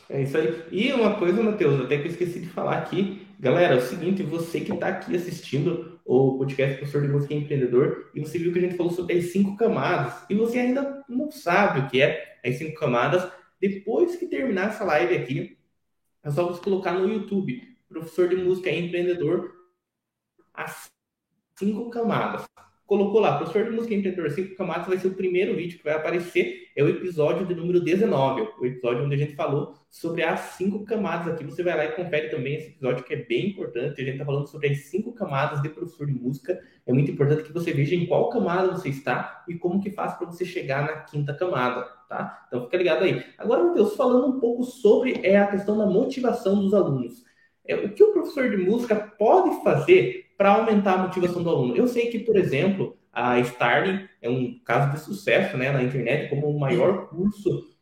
[0.10, 0.66] É isso aí.
[0.72, 3.28] E uma coisa, Matheus, até que eu esqueci de falar aqui.
[3.40, 8.10] Galera, é o seguinte, você que está aqui assistindo o podcast Professor de Música Empreendedor,
[8.16, 11.30] e você viu que a gente falou sobre as cinco camadas, e você ainda não
[11.30, 13.32] sabe o que é as cinco camadas,
[13.62, 15.60] depois que terminar essa live aqui,
[16.24, 19.54] é só você colocar no YouTube, Professor de Música Empreendedor,
[20.52, 20.92] as
[21.58, 22.46] cinco camadas.
[22.86, 25.94] Colocou lá, professor de música empreendedor cinco camadas, vai ser o primeiro vídeo que vai
[25.94, 30.39] aparecer, é o episódio de número 19, o episódio onde a gente falou sobre as
[30.58, 31.46] cinco camadas aqui.
[31.46, 34.02] Você vai lá e confere também esse episódio que é bem importante.
[34.02, 36.60] A gente está falando sobre as cinco camadas de professor de música.
[36.86, 40.16] É muito importante que você veja em qual camada você está e como que faz
[40.16, 42.46] para você chegar na quinta camada, tá?
[42.48, 43.24] Então fica ligado aí.
[43.38, 47.24] Agora, Matheus, falando um pouco sobre é, a questão da motivação dos alunos.
[47.66, 51.76] É, o que o professor de música pode fazer para aumentar a motivação do aluno.
[51.76, 56.30] Eu sei que, por exemplo, A Starling é um caso de sucesso né, na internet
[56.30, 57.74] como o maior curso,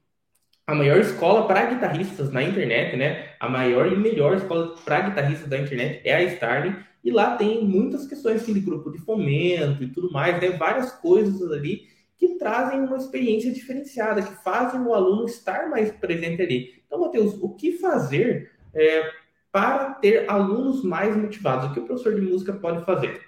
[0.67, 3.31] a maior escola para guitarristas na internet, né?
[3.39, 6.75] A maior e melhor escola para guitarristas da internet é a Starling.
[7.03, 10.51] E lá tem muitas questões assim, de grupo de fomento e tudo mais, né?
[10.51, 11.87] Várias coisas ali
[12.17, 16.83] que trazem uma experiência diferenciada, que fazem o aluno estar mais presente ali.
[16.85, 19.11] Então, Matheus, o que fazer é,
[19.51, 21.69] para ter alunos mais motivados?
[21.69, 23.21] O que o professor de música pode fazer?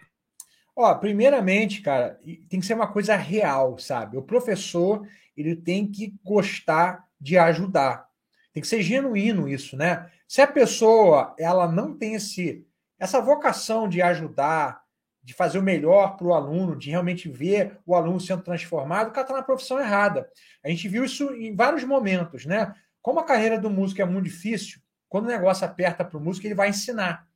[0.76, 4.18] Ó, primeiramente, cara, tem que ser uma coisa real, sabe?
[4.18, 5.08] O professor,
[5.38, 8.08] ele tem que gostar de ajudar.
[8.52, 10.10] Tem que ser genuíno isso, né?
[10.28, 12.66] Se a pessoa, ela não tem esse
[13.00, 14.82] essa vocação de ajudar,
[15.22, 19.12] de fazer o melhor para o aluno, de realmente ver o aluno sendo transformado, o
[19.12, 20.30] cara está na profissão errada.
[20.64, 22.74] A gente viu isso em vários momentos, né?
[23.02, 24.80] Como a carreira do músico é muito difícil,
[25.14, 27.28] quando o negócio aperta para o músico, ele vai ensinar.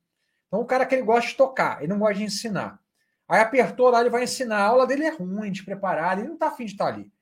[0.48, 2.82] Então, o cara que ele gosta de tocar, ele não gosta de ensinar.
[3.28, 4.56] Aí apertou lá, ele vai ensinar.
[4.58, 7.12] A aula dele é ruim, despreparada, ele não está afim de estar ali.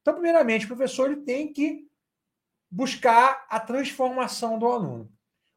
[0.00, 1.86] Então, primeiramente, o professor ele tem que
[2.70, 5.12] buscar a transformação do aluno.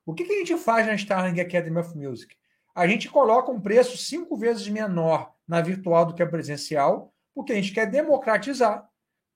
[0.06, 2.36] O que, que a gente faz na Starling Academy of Music?
[2.76, 7.54] A gente coloca um preço cinco vezes menor na virtual do que a presencial, porque
[7.54, 8.86] a gente quer democratizar.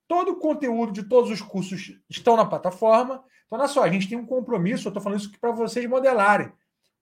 [0.09, 3.23] Todo o conteúdo de todos os cursos estão na plataforma.
[3.45, 6.51] Então, olha só, a gente tem um compromisso, eu estou falando isso para vocês modelarem,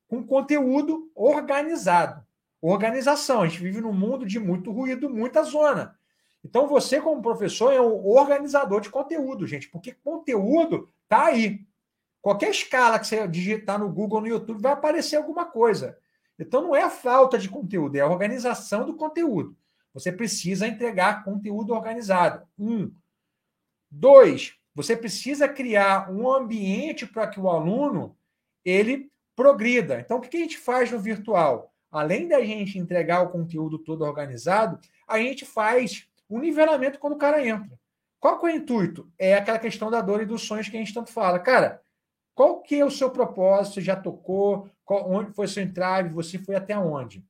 [0.07, 2.23] com conteúdo organizado
[2.67, 3.41] organização.
[3.41, 5.97] A gente vive num mundo de muito ruído, muita zona.
[6.43, 11.65] Então, você, como professor, é um organizador de conteúdo, gente, porque conteúdo está aí.
[12.21, 15.97] Qualquer escala que você digitar no Google, no YouTube, vai aparecer alguma coisa.
[16.39, 19.55] Então, não é a falta de conteúdo, é a organização do conteúdo.
[19.93, 22.45] Você precisa entregar conteúdo organizado.
[22.57, 22.91] Um.
[23.91, 28.17] Dois, você precisa criar um ambiente para que o aluno
[28.65, 29.99] ele progrida.
[29.99, 31.73] Então, o que a gente faz no virtual?
[31.93, 37.19] além da gente entregar o conteúdo todo organizado, a gente faz um nivelamento quando o
[37.19, 37.79] cara entra.
[38.19, 39.11] Qual que é o intuito?
[39.17, 41.37] É aquela questão da dor e dos sonhos que a gente tanto fala.
[41.37, 41.83] Cara,
[42.33, 43.75] qual que é o seu propósito?
[43.75, 44.67] Você já tocou?
[44.83, 46.09] Qual, onde foi seu entrave?
[46.09, 47.23] Você foi até onde?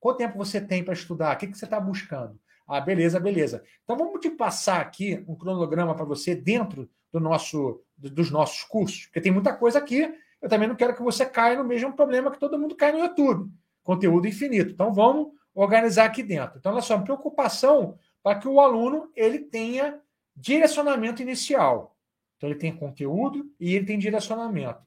[0.00, 1.36] Quanto tempo você tem para estudar?
[1.36, 2.40] O que, que você está buscando?
[2.66, 3.62] Ah, beleza, beleza.
[3.84, 9.06] Então vamos te passar aqui um cronograma para você dentro do nosso, dos nossos cursos,
[9.06, 10.12] porque tem muita coisa aqui.
[10.42, 12.98] Eu também não quero que você caia no mesmo problema que todo mundo cai no
[12.98, 13.50] YouTube
[13.86, 14.72] conteúdo infinito.
[14.72, 16.58] Então vamos organizar aqui dentro.
[16.58, 20.00] Então, olha só, preocupação para que o aluno ele tenha
[20.34, 21.96] direcionamento inicial.
[22.36, 24.80] Então, ele tem conteúdo e ele tem direcionamento.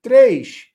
[0.00, 0.68] Três,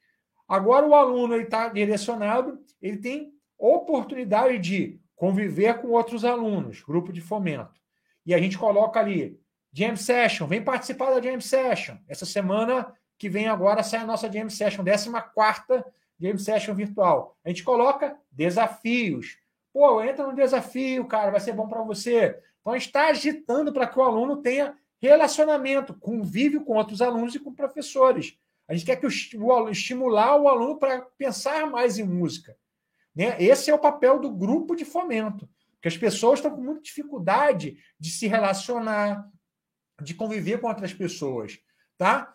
[0.48, 7.22] agora o aluno está direcionado, ele tem oportunidade de conviver com outros alunos, grupo de
[7.22, 7.82] fomento.
[8.26, 9.40] E a gente coloca ali,
[9.72, 11.98] Jam Session, vem participar da Jam Session.
[12.08, 15.86] Essa semana que vem agora sai a nossa Jam Session, 14 quarta
[16.20, 17.38] Game Session virtual.
[17.44, 19.38] A gente coloca desafios.
[19.74, 22.40] Pô, entra no desafio, cara, vai ser bom para você.
[22.62, 27.54] Então, está agitando para que o aluno tenha relacionamento, convívio com outros alunos e com
[27.54, 28.38] professores.
[28.68, 32.56] A gente quer que o estimular o aluno para pensar mais em música.
[33.16, 33.36] Né?
[33.42, 35.48] Esse é o papel do grupo de fomento.
[35.74, 39.30] Porque as pessoas estão com muita dificuldade de se relacionar,
[40.02, 41.60] de conviver com outras pessoas.
[41.98, 42.34] Tá?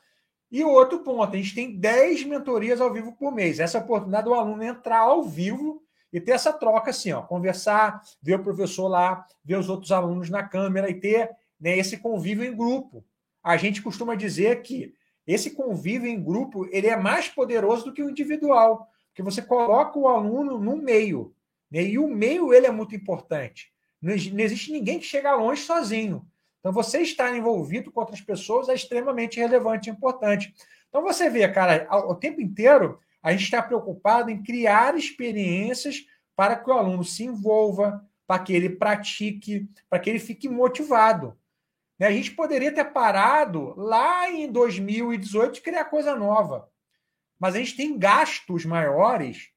[0.50, 3.60] E outro ponto, a gente tem 10 mentorias ao vivo por mês.
[3.60, 7.22] Essa é a oportunidade do aluno entrar ao vivo e ter essa troca assim, ó,
[7.22, 11.98] conversar, ver o professor lá, ver os outros alunos na câmera e ter né, esse
[11.98, 13.04] convívio em grupo.
[13.42, 14.94] A gente costuma dizer que
[15.26, 19.98] esse convívio em grupo ele é mais poderoso do que o individual, porque você coloca
[19.98, 21.34] o aluno no meio,
[21.68, 23.72] né, e o meio ele é muito importante.
[24.00, 26.24] Não existe ninguém que chega longe sozinho.
[26.60, 30.54] Então, você estar envolvido com outras pessoas é extremamente relevante e importante.
[30.88, 36.04] Então, você vê, cara, o tempo inteiro a gente está preocupado em criar experiências
[36.36, 41.36] para que o aluno se envolva, para que ele pratique, para que ele fique motivado.
[41.98, 42.06] Né?
[42.06, 46.70] A gente poderia ter parado lá em 2018 de criar coisa nova,
[47.38, 49.50] mas a gente tem gastos maiores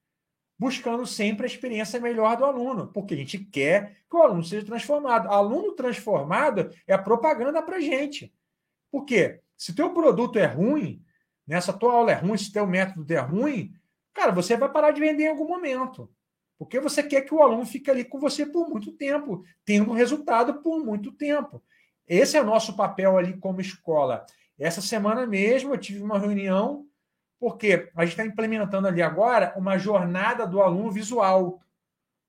[0.61, 4.63] buscando sempre a experiência melhor do aluno, porque a gente quer que o aluno seja
[4.63, 5.27] transformado.
[5.27, 8.31] Aluno transformado é a propaganda para a gente.
[8.91, 9.39] Por quê?
[9.57, 11.03] Se teu produto é ruim,
[11.47, 13.73] nessa tua aula é ruim, se teu método é ruim,
[14.13, 16.07] cara, você vai parar de vender em algum momento.
[16.59, 20.61] Porque você quer que o aluno fique ali com você por muito tempo, tendo resultado
[20.61, 21.63] por muito tempo.
[22.07, 24.27] Esse é o nosso papel ali como escola.
[24.59, 26.85] Essa semana mesmo eu tive uma reunião
[27.41, 31.59] porque a gente está implementando ali agora uma jornada do aluno visual,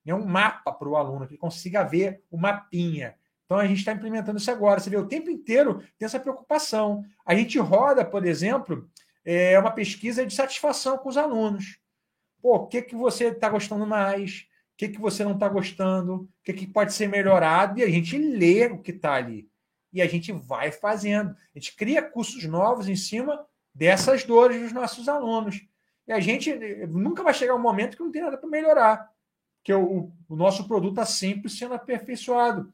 [0.03, 0.15] né?
[0.15, 3.15] um mapa para o aluno, que ele consiga ver o mapinha.
[3.45, 4.81] Então a gente está implementando isso agora.
[4.81, 7.05] Você vê, o tempo inteiro tem essa preocupação.
[7.27, 8.89] A gente roda, por exemplo,
[9.23, 11.79] é uma pesquisa de satisfação com os alunos.
[12.41, 14.47] Pô, o que, que você está gostando mais?
[14.73, 17.91] O que, que você não está gostando, o que, que pode ser melhorado, e a
[17.91, 19.47] gente lê o que está ali.
[19.93, 21.37] E a gente vai fazendo.
[21.55, 25.67] A gente cria cursos novos em cima dessas dores dos nossos alunos.
[26.07, 26.53] E a gente
[26.89, 29.11] nunca vai chegar um momento que não tem nada para melhorar,
[29.63, 32.73] que o, o nosso produto está sempre sendo aperfeiçoado.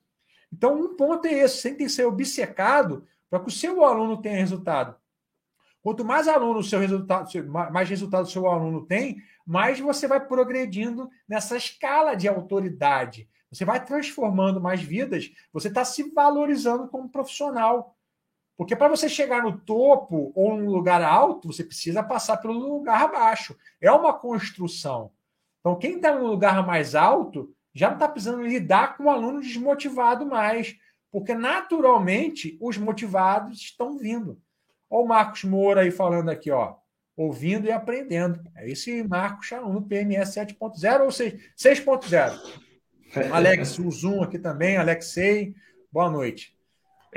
[0.53, 4.21] Então, um ponto é esse: você tem que ser obcecado para que o seu aluno
[4.21, 4.97] tenha resultado.
[5.83, 10.27] Quanto mais aluno o seu resultado, mais resultado o seu aluno tem, mais você vai
[10.27, 13.29] progredindo nessa escala de autoridade.
[13.51, 17.97] Você vai transformando mais vidas, você está se valorizando como profissional.
[18.59, 23.03] Porque para você chegar no topo ou num lugar alto, você precisa passar pelo lugar
[23.03, 23.57] abaixo.
[23.81, 25.13] É uma construção.
[25.61, 29.41] Então, quem está no lugar mais alto já não está precisando lidar com o aluno
[29.41, 30.77] desmotivado mais,
[31.09, 34.43] porque naturalmente os motivados estão vindo.
[34.91, 36.75] Olha o Marcos Moura aí falando aqui, ó.
[37.17, 38.43] Ouvindo e aprendendo.
[38.57, 42.59] É esse Marcos, aluno PMS 7.0 ou 6.0.
[43.33, 45.55] Alex, o Zoom aqui também, Alexei,
[45.93, 46.58] boa noite.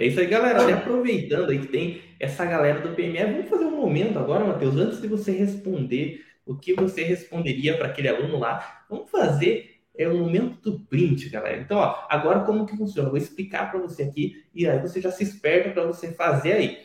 [0.02, 0.68] É isso aí, galera.
[0.68, 4.76] E aproveitando aí que tem essa galera do PME, vamos fazer um momento agora, Matheus,
[4.76, 10.08] antes de você responder o que você responderia para aquele aluno lá, vamos fazer é
[10.08, 11.62] o momento do print, galera.
[11.62, 13.10] Então, ó, agora como que funciona?
[13.10, 16.54] Eu vou explicar para você aqui e aí você já se esperta para você fazer
[16.54, 16.80] aí.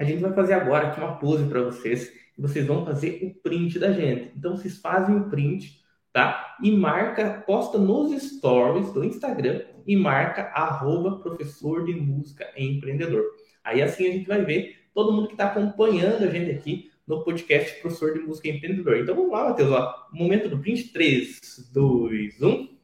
[0.00, 3.34] A gente vai fazer agora aqui uma pose para vocês e vocês vão fazer o
[3.42, 4.32] print da gente.
[4.34, 5.78] Então, vocês fazem o print,
[6.10, 6.56] tá?
[6.62, 13.24] E marca, posta nos stories do Instagram e marca arroba professor de música empreendedor.
[13.64, 17.24] Aí assim a gente vai ver todo mundo que está acompanhando a gente aqui no
[17.24, 18.98] podcast Professor de Música Empreendedor.
[18.98, 19.72] Então vamos lá, Matheus.
[19.72, 20.08] Ó.
[20.12, 20.92] Momento do print.
[20.92, 22.78] 3, 2, 1.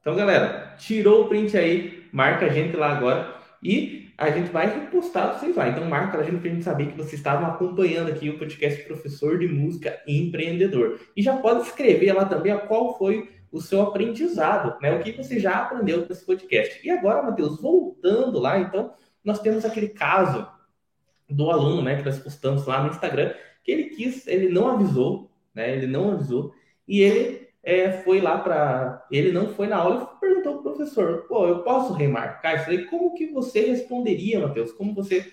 [0.00, 4.66] Então, galera, tirou o print aí, marca a gente lá agora e a gente vai
[4.66, 5.68] repostar vocês lá.
[5.68, 8.82] Então, marca a gente para a gente saber que vocês estavam acompanhando aqui o podcast
[8.84, 11.00] Professor de Música Empreendedor.
[11.16, 14.94] E já pode escrever lá também qual foi o seu aprendizado, né?
[14.94, 16.80] O que você já aprendeu com esse podcast.
[16.86, 18.92] E agora, Matheus, voltando lá, então,
[19.22, 20.46] nós temos aquele caso
[21.28, 25.30] do aluno, né, que nós postamos lá no Instagram, que ele quis, ele não avisou,
[25.54, 25.74] né?
[25.74, 26.54] Ele não avisou
[26.86, 30.15] e ele é, foi lá para, ele não foi na aula
[30.46, 32.86] perguntou pro professor, pô, eu posso remarcar isso aí?
[32.86, 34.72] Como que você responderia, Matheus?
[34.72, 35.30] Como você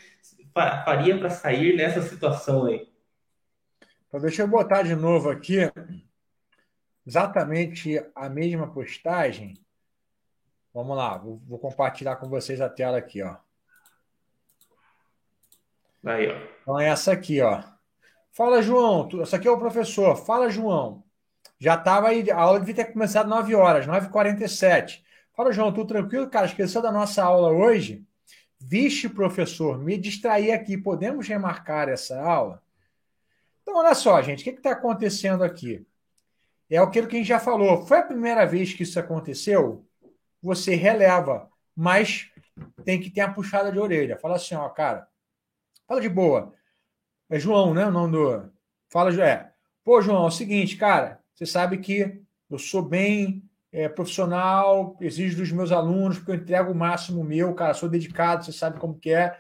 [0.54, 2.92] faria para sair nessa situação aí?
[4.08, 5.60] Então, deixa eu botar de novo aqui
[7.06, 9.60] exatamente a mesma postagem.
[10.74, 13.38] Vamos lá, vou, vou, compartilhar com vocês a tela aqui, ó.
[16.04, 16.36] Aí, ó.
[16.62, 17.64] Então é essa aqui, ó.
[18.32, 19.08] Fala, João.
[19.08, 20.16] Tu, essa aqui é o professor.
[20.16, 21.03] Fala, João.
[21.60, 25.02] Já estava aí, a aula devia ter começado 9 horas, 9h47.
[25.34, 26.30] Fala, João, tudo tranquilo?
[26.30, 28.06] Cara, esqueceu da nossa aula hoje?
[28.60, 30.78] Vixe, professor, me distraí aqui.
[30.78, 32.62] Podemos remarcar essa aula?
[33.62, 35.86] Então, olha só, gente, o que está acontecendo aqui?
[36.70, 37.86] É aquilo que a gente já falou.
[37.86, 39.86] Foi a primeira vez que isso aconteceu?
[40.42, 42.32] Você releva, mas
[42.84, 44.18] tem que ter a puxada de orelha.
[44.18, 45.08] Fala assim, ó, cara,
[45.88, 46.54] fala de boa.
[47.30, 47.86] É João, né?
[47.86, 48.52] O nome do.
[48.90, 49.52] Fala, é.
[49.84, 55.38] Pô, João, é o seguinte, cara, você sabe que eu sou bem é, profissional, exijo
[55.38, 59.00] dos meus alunos, porque eu entrego o máximo meu, cara, sou dedicado, você sabe como
[59.00, 59.38] que é.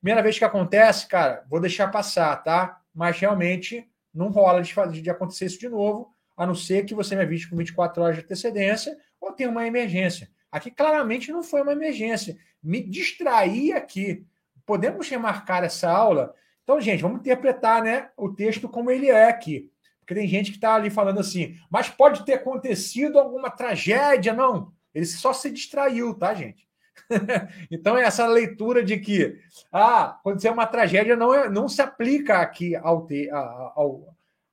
[0.00, 2.80] Primeira vez que acontece, cara, vou deixar passar, tá?
[2.94, 7.16] Mas realmente não rola de, de acontecer isso de novo a não ser que você
[7.16, 10.30] me avise com 24 horas de antecedência ou tenha uma emergência.
[10.52, 12.38] Aqui claramente não foi uma emergência.
[12.62, 14.24] Me distraí aqui.
[14.64, 16.32] Podemos remarcar essa aula?
[16.62, 19.68] Então, gente, vamos interpretar né, o texto como ele é aqui.
[20.08, 24.32] Porque tem gente que está ali falando assim, mas pode ter acontecido alguma tragédia.
[24.32, 26.66] Não, ele só se distraiu, tá, gente?
[27.70, 29.38] então, essa leitura de que
[29.70, 33.28] ah, aconteceu uma tragédia não, é, não se aplica aqui ao, te,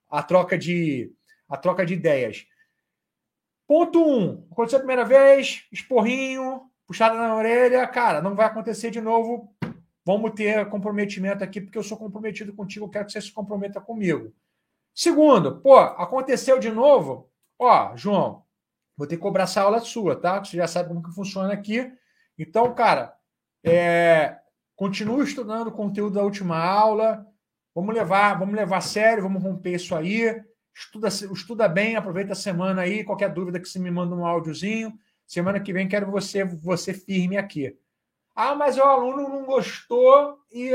[0.10, 1.14] a troca de,
[1.48, 2.46] a troca de ideias.
[3.66, 4.20] Ponto 1.
[4.20, 7.88] Um, aconteceu a primeira vez, esporrinho, puxada na orelha.
[7.88, 9.56] Cara, não vai acontecer de novo.
[10.06, 13.80] Vamos ter comprometimento aqui, porque eu sou comprometido contigo, eu quero que você se comprometa
[13.80, 14.34] comigo.
[14.96, 17.30] Segundo, pô, aconteceu de novo.
[17.60, 18.46] Ó, João,
[18.96, 20.42] vou ter que cobrar essa aula sua, tá?
[20.42, 21.92] Você já sabe como que funciona aqui.
[22.40, 23.14] Então, cara,
[23.62, 24.40] é,
[24.74, 27.28] continue estudando o conteúdo da última aula.
[27.74, 30.42] Vamos levar, vamos levar a sério, vamos romper isso aí.
[30.74, 33.04] Estuda, estuda bem, aproveita a semana aí.
[33.04, 34.98] Qualquer dúvida que você me manda um áudiozinho.
[35.28, 37.78] Semana que vem quero você, você firme aqui.
[38.34, 40.72] Ah, mas o aluno não gostou e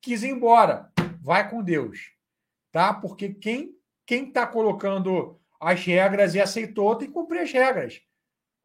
[0.00, 0.90] quis ir embora.
[1.22, 2.12] Vai com Deus,
[2.72, 2.92] tá?
[2.94, 8.00] Porque quem quem está colocando as regras e aceitou tem que cumprir as regras.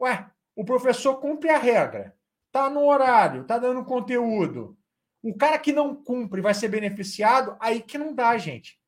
[0.01, 2.17] Ué, o professor cumpre a regra,
[2.51, 4.75] tá no horário, tá dando conteúdo.
[5.21, 8.79] O cara que não cumpre vai ser beneficiado, aí que não dá, gente.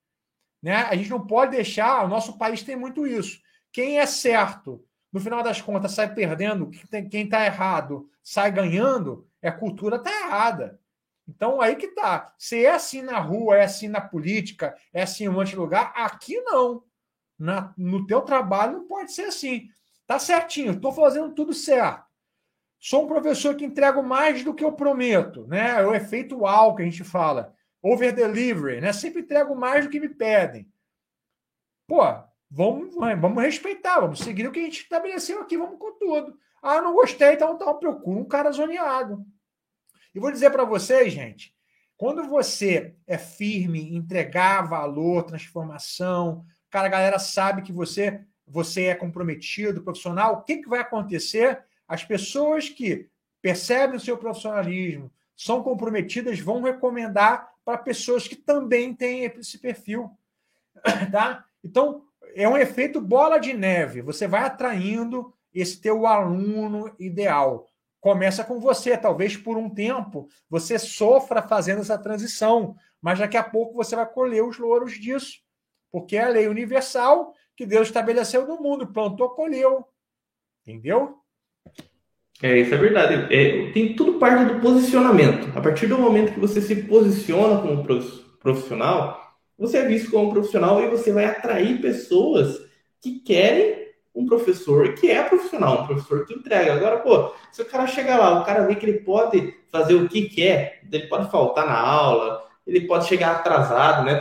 [0.63, 0.77] Né?
[0.77, 3.39] A gente não pode deixar, o nosso país tem muito isso.
[3.71, 6.71] Quem é certo, no final das contas, sai perdendo,
[7.11, 10.81] quem está errado sai ganhando, é a cultura está errada.
[11.27, 12.33] Então, aí que tá.
[12.37, 15.55] Se é assim na rua, é assim na política, é assim em um monte de
[15.57, 16.83] lugar, aqui não.
[17.37, 19.67] Na, no teu trabalho não pode ser assim.
[20.05, 22.07] Tá certinho, estou fazendo tudo certo.
[22.79, 25.81] Sou um professor que entrego mais do que eu prometo, né?
[25.81, 27.53] É o efeito UAU que a gente fala.
[27.81, 28.93] Over delivery, né?
[28.93, 30.71] Sempre entrego mais do que me pedem.
[31.87, 32.01] Pô,
[32.49, 36.37] vamos, vamos respeitar, vamos seguir o que a gente estabeleceu aqui, vamos com tudo.
[36.61, 39.25] Ah, não gostei, então, então procura um cara zoneado.
[40.17, 41.53] E vou dizer para vocês, gente,
[41.95, 48.95] quando você é firme, entregar valor, transformação, cara, a galera sabe que você você é
[48.95, 51.63] comprometido, profissional, o que, que vai acontecer?
[51.87, 53.07] As pessoas que
[53.39, 60.09] percebem o seu profissionalismo, são comprometidas, vão recomendar para pessoas que também têm esse perfil.
[61.11, 61.45] Tá?
[61.63, 62.01] Então,
[62.33, 64.01] é um efeito bola de neve.
[64.01, 67.67] Você vai atraindo esse teu aluno ideal.
[67.99, 73.43] Começa com você, talvez por um tempo você sofra fazendo essa transição, mas daqui a
[73.43, 75.39] pouco você vai colher os louros disso,
[75.91, 79.85] porque é a lei universal que Deus estabeleceu no mundo, plantou, colheu.
[80.61, 81.17] Entendeu?
[82.41, 83.33] É, isso é verdade.
[83.33, 85.57] É, tem tudo parte do posicionamento.
[85.57, 87.83] A partir do momento que você se posiciona como
[88.39, 92.59] profissional, você é visto como profissional e você vai atrair pessoas
[93.01, 93.86] que querem
[94.17, 96.73] um professor que é profissional, um professor que entrega.
[96.73, 100.09] Agora, pô, se o cara chegar lá, o cara vê que ele pode fazer o
[100.09, 104.15] que quer, ele pode faltar na aula, ele pode chegar atrasado, né?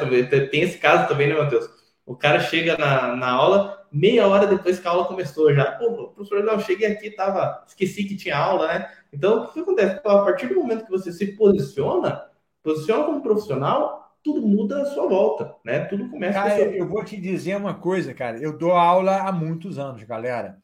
[0.51, 1.69] Tem esse caso também, né, Matheus?
[2.05, 5.73] O cara chega na, na aula, meia hora depois que a aula começou já.
[5.73, 8.91] Pô, professor, não, cheguei aqui, tava, esqueci que tinha aula, né?
[9.11, 9.99] Então, o que acontece?
[10.05, 12.23] A partir do momento que você se posiciona,
[12.63, 15.85] posiciona como profissional, tudo muda à sua volta, né?
[15.85, 18.37] Tudo começa cara, a eu vou te dizer uma coisa, cara.
[18.39, 20.61] Eu dou aula há muitos anos, galera.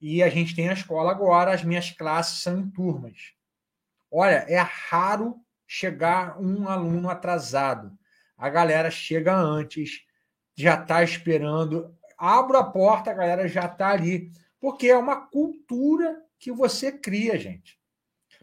[0.00, 3.32] E a gente tem a escola agora, as minhas classes são em turmas.
[4.10, 5.36] Olha, é raro
[5.68, 7.96] chegar um aluno atrasado.
[8.36, 10.00] A galera chega antes,
[10.56, 11.94] já está esperando.
[12.18, 14.32] Abro a porta, a galera já está ali.
[14.58, 17.78] Porque é uma cultura que você cria, gente.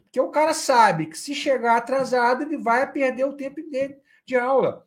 [0.04, 4.36] Porque o cara sabe que se chegar atrasado, ele vai perder o tempo dele de
[4.36, 4.86] aula.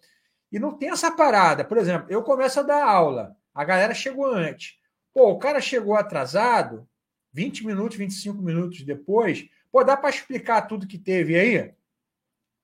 [0.50, 1.64] E não tem essa parada.
[1.64, 4.78] Por exemplo, eu começo a dar aula, a galera chegou antes.
[5.12, 6.88] Pô, o cara chegou atrasado,
[7.32, 9.48] 20 minutos, 25 minutos depois.
[9.70, 11.74] Pô, dá para explicar tudo que teve aí?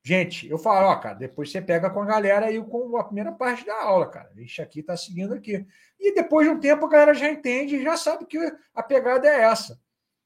[0.04, 3.30] Gente, eu falo, ó, cara, depois você pega com a galera aí com a primeira
[3.30, 4.30] parte da aula, cara.
[4.36, 5.64] Isso aqui tá seguindo aqui.
[5.98, 8.38] E depois de um tempo a galera já entende e já sabe que
[8.74, 9.78] a pegada é essa.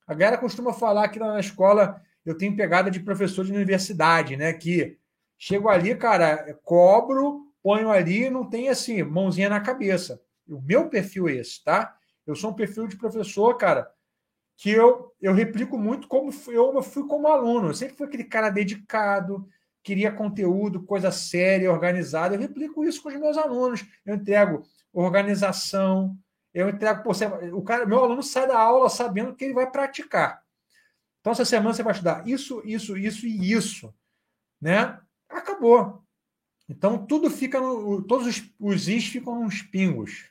[0.07, 4.53] A galera costuma falar que na escola eu tenho pegada de professor de universidade, né?
[4.53, 4.99] Que
[5.39, 10.21] chego ali, cara, cobro, ponho ali, não tem assim, mãozinha na cabeça.
[10.49, 11.97] O meu perfil é esse, tá?
[12.27, 13.91] Eu sou um perfil de professor, cara,
[14.57, 17.69] que eu, eu replico muito como eu fui como aluno.
[17.69, 19.47] Eu sempre fui aquele cara dedicado,
[19.83, 22.35] queria conteúdo, coisa séria, organizada.
[22.35, 23.85] Eu replico isso com os meus alunos.
[24.05, 24.63] Eu entrego
[24.93, 26.17] organização,
[26.55, 27.03] eu entrego.
[27.03, 30.43] Pô, você, o cara, meu aluno sai da aula sabendo que ele vai praticar.
[31.21, 33.95] Então, essa semana você vai estudar isso, isso, isso e isso.
[34.61, 34.99] Né?
[35.29, 36.03] Acabou.
[36.69, 38.03] Então, tudo fica no.
[38.03, 40.31] Todos os, os is ficam nos pingos.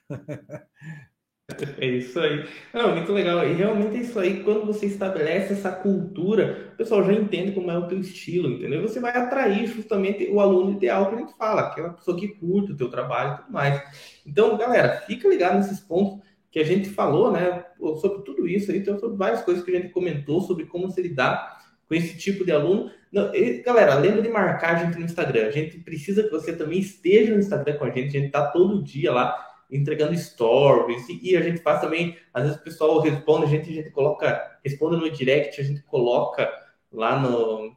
[1.78, 2.44] É isso aí.
[2.74, 3.48] Não, muito legal.
[3.48, 4.44] E realmente é isso aí.
[4.44, 8.82] Quando você estabelece essa cultura, o pessoal já entende como é o teu estilo, entendeu?
[8.82, 12.72] Você vai atrair justamente o aluno ideal que a gente fala, aquela pessoa que curte
[12.72, 13.80] o teu trabalho e tudo mais.
[14.26, 17.64] Então, galera, fica ligado nesses pontos que a gente falou, né?
[18.02, 21.02] Sobre tudo isso aí, então, sobre várias coisas que a gente comentou sobre como se
[21.02, 22.92] lidar com esse tipo de aluno.
[23.12, 25.48] Não, e, galera, lembra de marcar a gente no Instagram.
[25.48, 28.18] A gente precisa que você também esteja no Instagram com a gente.
[28.18, 32.58] A gente tá todo dia lá entregando stories, e a gente faz também, às vezes
[32.58, 36.50] o pessoal responde, a gente, a gente coloca, responde no direct, a gente coloca
[36.92, 37.76] lá no,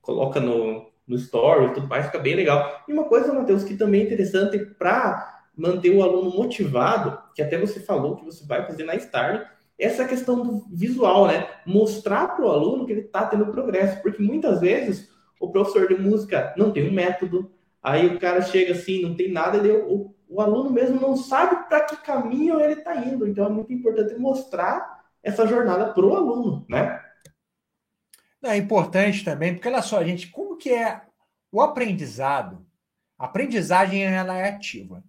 [0.00, 2.84] coloca no, no story, tudo mais, fica bem legal.
[2.88, 7.58] E uma coisa, Matheus, que também é interessante para manter o aluno motivado, que até
[7.58, 11.48] você falou que você vai fazer na Star, essa questão do visual, né?
[11.66, 15.10] Mostrar para o aluno que ele está tendo progresso, porque muitas vezes
[15.40, 17.50] o professor de música não tem um método,
[17.82, 21.68] aí o cara chega assim, não tem nada, ele, o o aluno mesmo não sabe
[21.68, 23.26] para que caminho ele está indo.
[23.26, 27.00] Então é muito importante mostrar essa jornada para o aluno, né?
[28.42, 31.02] É importante também, porque olha só, gente, como que é
[31.50, 32.66] o aprendizado?
[33.18, 35.02] A aprendizagem ela é ativa.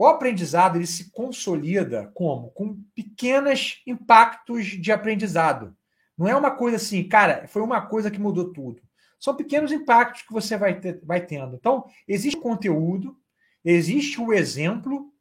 [0.00, 2.50] O aprendizado ele se consolida como?
[2.52, 5.76] Com pequenos impactos de aprendizado.
[6.16, 8.80] Não é uma coisa assim, cara, foi uma coisa que mudou tudo.
[9.18, 11.54] São pequenos impactos que você vai, ter, vai tendo.
[11.54, 13.14] Então, existe conteúdo,
[13.62, 15.12] existe o exemplo,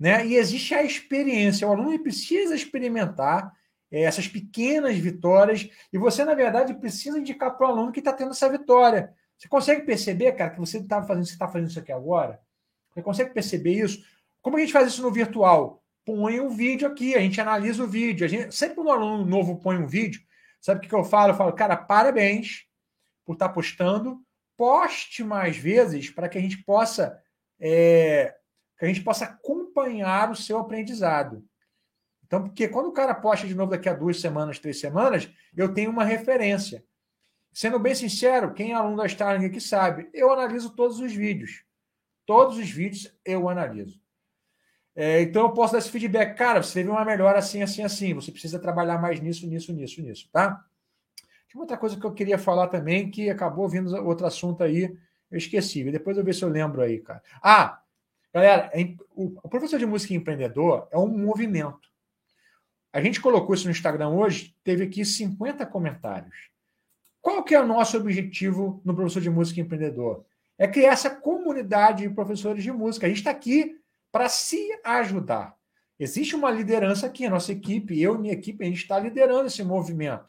[0.00, 0.26] né?
[0.26, 1.68] E existe a experiência.
[1.68, 3.52] O aluno precisa experimentar
[3.90, 8.14] é, essas pequenas vitórias, e você, na verdade, precisa indicar para o aluno que está
[8.14, 9.12] tendo essa vitória.
[9.36, 12.40] Você consegue perceber, cara, que você está fazendo, você está fazendo isso aqui agora?
[12.96, 14.02] Você consegue perceber isso?
[14.40, 15.84] Como a gente faz isso no virtual?
[16.02, 18.24] Põe um vídeo aqui, a gente analisa o vídeo.
[18.24, 20.22] A gente, sempre quando um aluno novo põe um vídeo,
[20.62, 21.32] sabe o que, que eu falo?
[21.32, 22.64] Eu falo, cara, parabéns
[23.22, 24.24] por estar tá postando.
[24.56, 27.22] Poste mais vezes para que a gente possa
[27.60, 28.34] é,
[28.78, 31.44] que a gente possa acompanhar o seu aprendizado.
[32.24, 35.74] Então, porque quando o cara posta de novo daqui a duas semanas, três semanas, eu
[35.74, 36.82] tenho uma referência.
[37.52, 41.65] Sendo bem sincero, quem é aluno da Starling aqui sabe, eu analiso todos os vídeos.
[42.26, 44.00] Todos os vídeos eu analiso.
[44.94, 46.36] É, então eu posso dar esse feedback.
[46.36, 48.12] Cara, você teve uma melhora assim, assim, assim.
[48.14, 50.64] Você precisa trabalhar mais nisso, nisso, nisso, nisso, tá?
[51.48, 54.96] Tinha outra coisa que eu queria falar também, que acabou vindo outro assunto aí.
[55.30, 55.84] Eu esqueci.
[55.90, 57.22] Depois eu ver se eu lembro aí, cara.
[57.42, 57.80] Ah,
[58.32, 61.88] galera, é o professor de música empreendedor é um movimento.
[62.92, 66.50] A gente colocou isso no Instagram hoje, teve aqui 50 comentários.
[67.20, 70.24] Qual que é o nosso objetivo no professor de música empreendedor?
[70.58, 73.06] É criar essa comunidade de professores de música.
[73.06, 73.76] A gente está aqui
[74.10, 75.54] para se ajudar.
[75.98, 79.46] Existe uma liderança aqui, a nossa equipe, eu e minha equipe, a gente está liderando
[79.46, 80.26] esse movimento.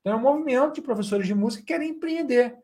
[0.00, 2.56] Então, é um movimento de professores de música que querem empreender,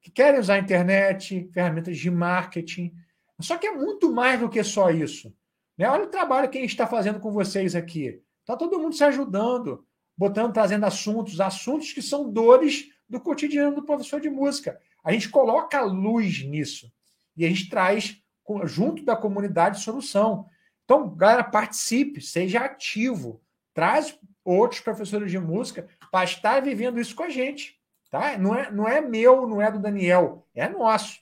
[0.00, 2.94] que querem usar a internet, ferramentas de marketing.
[3.40, 5.34] Só que é muito mais do que só isso.
[5.76, 5.88] Né?
[5.88, 8.20] Olha o trabalho que a gente está fazendo com vocês aqui.
[8.40, 9.84] Está todo mundo se ajudando,
[10.16, 14.80] botando, trazendo assuntos, assuntos que são dores do cotidiano do professor de música.
[15.04, 16.90] A gente coloca luz nisso
[17.36, 18.16] e a gente traz,
[18.64, 20.46] junto da comunidade, solução.
[20.84, 23.40] Então, galera, participe, seja ativo,
[23.74, 27.78] traz outros professores de música para estar vivendo isso com a gente.
[28.10, 28.38] Tá?
[28.38, 31.20] Não, é, não é meu, não é do Daniel, é nosso.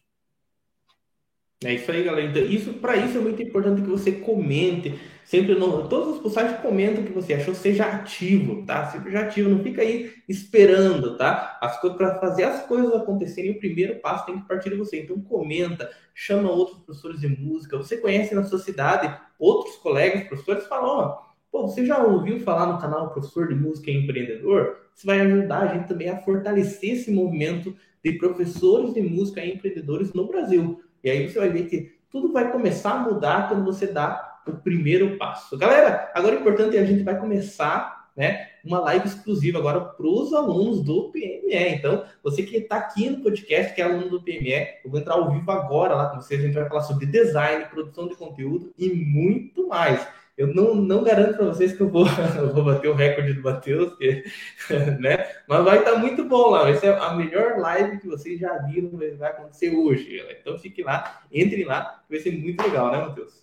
[1.65, 2.29] É isso aí, galera.
[2.29, 5.01] Então, isso, para isso é muito importante que você comente.
[5.25, 8.87] Sempre no, todas as postagens comenta o que você achou, seja ativo, tá?
[8.87, 11.59] Seja ativo, não fica aí esperando, tá?
[11.61, 15.01] As coisas para fazer as coisas acontecerem, o primeiro passo tem que partir de você.
[15.01, 17.77] Então comenta, chama outros professores de música.
[17.77, 21.19] Você conhece na sua cidade outros colegas professores, fala, ó,
[21.51, 24.83] pô, você já ouviu falar no canal Professor de Música Empreendedor?
[24.95, 29.55] Isso vai ajudar a gente também a fortalecer esse movimento de professores de música e
[29.55, 30.83] empreendedores no Brasil.
[31.03, 34.53] E aí você vai ver que tudo vai começar a mudar quando você dá o
[34.53, 35.57] primeiro passo.
[35.57, 40.07] Galera, agora o importante é a gente vai começar né, uma live exclusiva agora para
[40.07, 41.75] os alunos do PME.
[41.75, 45.15] Então, você que está aqui no podcast, que é aluno do PME, eu vou entrar
[45.15, 46.41] ao vivo agora lá com vocês.
[46.41, 50.07] A gente vai falar sobre design, produção de conteúdo e muito mais.
[50.37, 53.43] Eu não, não garanto para vocês que eu vou, eu vou bater o recorde do
[53.43, 53.93] Matheus,
[54.99, 55.27] né?
[55.47, 56.63] mas vai estar tá muito bom lá.
[56.63, 60.23] Vai ser a melhor live que vocês já viram, vai acontecer hoje.
[60.41, 63.42] Então fique lá, entre lá, vai ser muito legal, né, Matheus?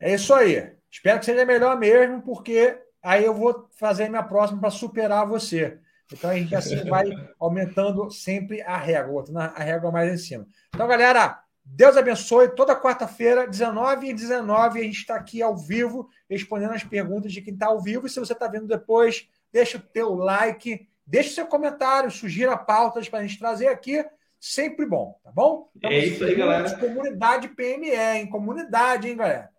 [0.00, 0.72] É isso aí.
[0.90, 5.78] Espero que seja melhor mesmo, porque aí eu vou fazer minha próxima para superar você.
[6.12, 7.06] Então a gente assim vai
[7.38, 10.46] aumentando sempre a régua, botando a régua mais em cima.
[10.74, 12.48] Então, galera, Deus abençoe.
[12.48, 17.42] Toda quarta-feira, 19 e 19, a gente está aqui ao vivo, respondendo as perguntas de
[17.42, 18.06] quem está ao vivo.
[18.06, 22.56] E se você está vendo depois, deixa o teu like, deixa o seu comentário, sugira
[22.56, 24.04] pautas para a gente trazer aqui.
[24.40, 25.68] Sempre bom, tá bom?
[25.76, 26.78] Então, é isso aí, galera.
[26.78, 28.30] Comunidade PME, hein?
[28.30, 29.50] Comunidade, hein, galera?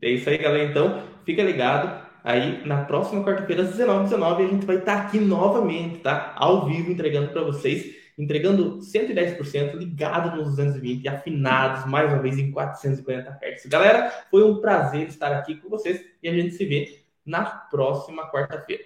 [0.00, 0.70] É isso aí, galera.
[0.70, 2.06] Então, fica ligado.
[2.24, 6.34] Aí, na próxima quarta-feira, às 19 19 a gente vai estar aqui novamente, tá?
[6.36, 12.36] Ao vivo, entregando para vocês entregando 110%, ligado nos 220 e afinados mais uma vez
[12.36, 13.66] em 440 Hz.
[13.66, 18.28] Galera, foi um prazer estar aqui com vocês e a gente se vê na próxima
[18.30, 18.82] quarta-feira.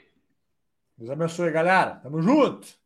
[0.99, 1.93] Deus abençoe, galera.
[2.03, 2.82] Tamo junto!